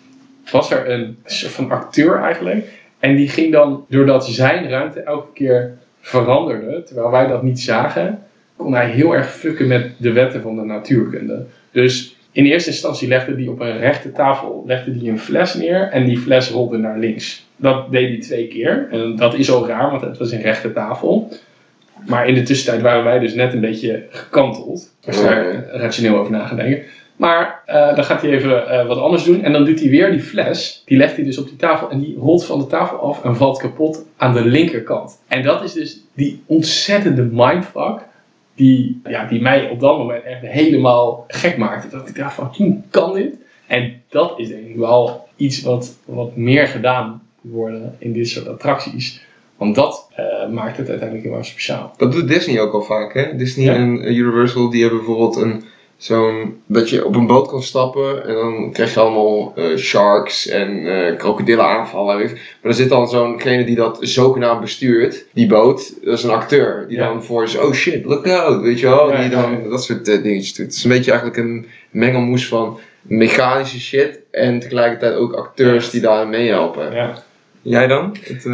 [0.51, 2.83] was er een soort van acteur eigenlijk.
[2.99, 8.23] En die ging dan, doordat zijn ruimte elke keer veranderde, terwijl wij dat niet zagen,
[8.55, 11.45] kon hij heel erg fucken met de wetten van de natuurkunde.
[11.71, 15.89] Dus in eerste instantie legde hij op een rechte tafel legde hij een fles neer
[15.91, 17.45] en die fles rolde naar links.
[17.55, 18.87] Dat deed hij twee keer.
[18.91, 21.29] En dat is al raar, want het was een rechte tafel.
[22.05, 24.93] Maar in de tussentijd waren wij dus net een beetje gekanteld.
[25.05, 26.83] Als je daar rationeel over na gaat denken.
[27.15, 29.43] Maar eh, dan gaat hij even eh, wat anders doen.
[29.43, 30.81] En dan doet hij weer die fles.
[30.85, 31.89] Die legt hij dus op die tafel.
[31.89, 35.19] En die rolt van de tafel af en valt kapot aan de linkerkant.
[35.27, 37.99] En dat is dus die ontzettende mindfuck.
[38.55, 41.89] Die, ja, die mij op dat moment echt helemaal gek maakte.
[41.97, 43.35] Dat ik dacht van, hoe kan dit?
[43.67, 48.27] En dat is denk ik wel iets wat, wat meer gedaan moet worden in dit
[48.29, 49.25] soort attracties.
[49.57, 51.93] Want dat eh, maakt het uiteindelijk heel erg speciaal.
[51.97, 53.35] Dat doet Disney ook al vaak, hè?
[53.35, 53.73] Disney Ja.
[53.73, 55.63] en Universal, die hebben bijvoorbeeld een
[55.97, 60.47] zo'n dat je op een boot kan stappen en dan krijg je allemaal eh, sharks
[60.47, 62.17] en eh krokodillen aanvallen.
[62.17, 66.85] Maar er zit dan zo'negene die dat zogenaamd bestuurt, die boot, dat is een acteur,
[66.87, 67.07] die Ja.
[67.07, 69.69] dan voor is, oh shit, look out, weet je wel, Ja, die dan ja.
[69.69, 70.65] dat soort eh, dingetjes doet.
[70.65, 76.01] Het is een beetje eigenlijk een mengelmoes van mechanische shit en tegelijkertijd ook acteurs die
[76.01, 76.93] daar meehelpen.
[76.93, 77.23] Ja.
[77.61, 78.15] Jij dan?
[78.21, 78.45] Het,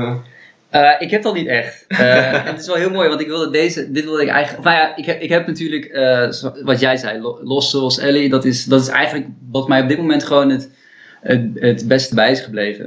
[0.71, 1.85] eh, ik heb dat niet echt.
[1.87, 4.63] Eh, het is wel heel mooi, want ik wilde deze, dit wilde ik eigenlijk.
[4.63, 6.29] Nou ja, ik heb, ik heb natuurlijk, eh,
[6.63, 9.87] wat jij zei, lo- Los zoals Ellie, dat is, dat is eigenlijk wat mij op
[9.87, 10.69] dit moment gewoon het,
[11.21, 12.85] het, het beste bij is gebleven.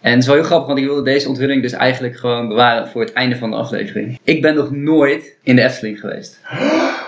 [0.00, 2.88] En het is wel heel grappig, want ik wilde deze onthulling dus eigenlijk gewoon bewaren
[2.88, 4.18] voor het einde van de aflevering.
[4.24, 6.40] Ik ben nog nooit in de Efteling geweest.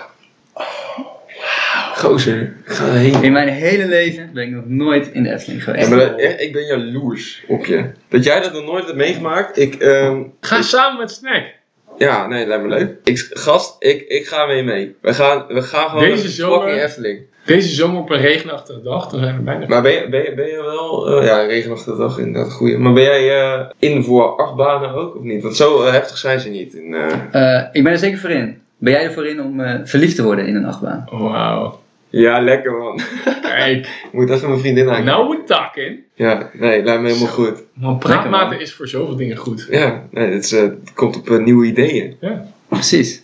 [1.97, 3.23] gozer, ga erheen.
[3.23, 5.89] In mijn hele leven ben ik nog nooit in de Efteling Ja, geweest.
[5.89, 7.85] maar dat- echt, ik ben jaloers op je.
[8.09, 9.57] Dat jij dat nog nooit hebt meegemaakt.
[9.59, 11.43] Ik, ehm, Ga samen met Snack.
[11.97, 12.95] ja, nee, lijkt me leuk.
[13.03, 14.95] Ik, gast, ik, ik ga mee mee.
[15.01, 17.19] We gaan, we gaan gewoon Deze zomer- fucking Efteling.
[17.45, 19.65] Deze zomer op een regenachtige dag, dan zijn we bijna.
[19.67, 21.07] Maar ben je, ben je, ben je wel...
[21.19, 22.77] eh, ja, regenachtige dag inderdaad, goeie.
[22.77, 25.43] Maar ben jij eh, in voor achtbanen ook of niet?
[25.43, 26.73] Want zo eh, heftig zijn ze niet.
[26.73, 26.93] In,
[27.31, 28.61] eh, Eh, ik ben er zeker voor in.
[28.77, 31.07] Ben jij er voor in om eh, verliefd te worden in een achtbaan?
[31.11, 31.79] Wauw.
[32.09, 32.99] Ja, lekker man.
[33.41, 35.03] Kijk, Ik moet even mijn vriendin aan.
[35.03, 35.99] nou we talking.
[36.13, 37.43] Ja, nee, lijkt me helemaal Zo.
[37.43, 37.63] goed.
[37.73, 39.67] Want praatmaten is voor zoveel dingen goed.
[39.71, 42.17] Ja, nee, het, is, eh, het komt op eh, nieuwe ideeën.
[42.21, 42.45] Ja.
[42.67, 43.21] Precies.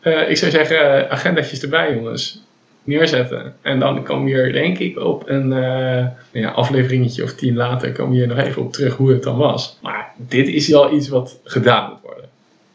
[0.00, 2.44] Eh, ik zou zeggen, uh, agendatjes erbij jongens.
[2.84, 3.54] Neerzetten.
[3.62, 6.06] En dan komen we hier denk ik op een uh,
[6.42, 9.36] ja, afleveringetje of tien later komen we hier nog even op terug hoe het dan
[9.36, 9.78] was.
[9.82, 12.24] Maar dit is al iets wat gedaan moet worden.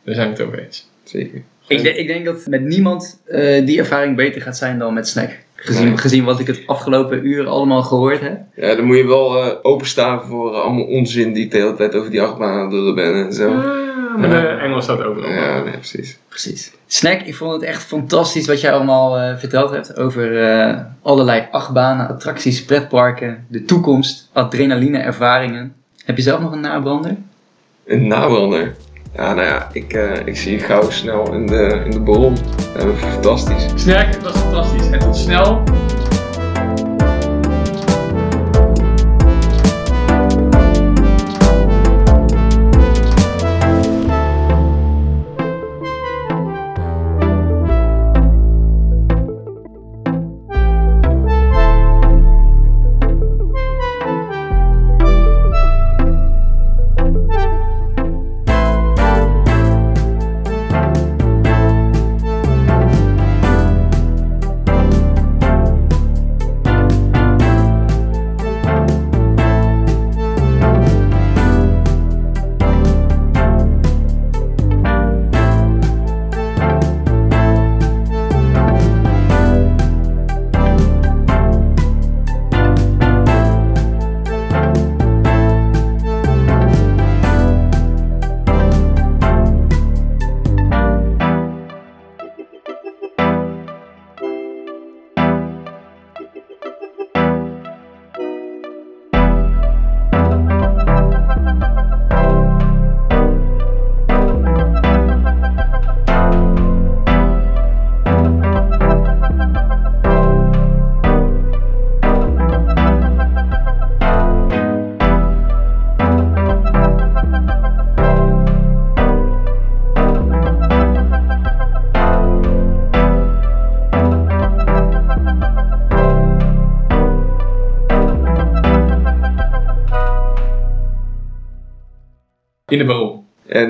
[0.04, 0.88] Daar zijn we het over eens.
[1.04, 1.42] Zeker.
[1.68, 5.08] Ik, de- ik denk dat met niemand eh, die ervaring beter gaat zijn dan met
[5.08, 5.30] Snack.
[5.64, 5.98] Gezien, Nee.
[5.98, 8.40] gezien wat ik het afgelopen uur allemaal gehoord heb.
[8.56, 11.76] Ja, dan moet je wel eh, openstaan voor eh, allemaal onzin die ik de hele
[11.76, 13.50] tijd over die achtbaan aan het lullen ben en zo.
[13.54, 15.30] Ah, maar de Engels staat overal.
[15.30, 16.18] Ja, nee, precies.
[16.30, 16.72] Precies.
[16.88, 21.48] Snack, ik vond het echt fantastisch wat jij allemaal eh, verteld hebt over eh, allerlei
[21.52, 25.74] achtbanen, attracties, pretparken, de toekomst, adrenaline ervaringen.
[26.06, 27.16] Heb je zelf nog een nabrander?
[27.86, 28.76] Een nabrander.
[29.16, 32.34] Ja, nou ja, ik, eh, ik zie je gauw snel in de, in de.
[32.74, 33.66] Dat is fantastisch.
[33.76, 34.90] Snack, dat was fantastisch.
[34.90, 35.64] En tot snel.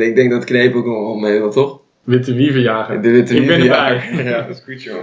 [0.02, 1.80] En ik denk dat kneep ook nog mee wil, toch?
[2.04, 3.02] Witte wieverjager.
[3.02, 4.24] De witte Ik ben wieven, erbij.
[4.24, 4.98] Ja, ja, dat is goed, joh.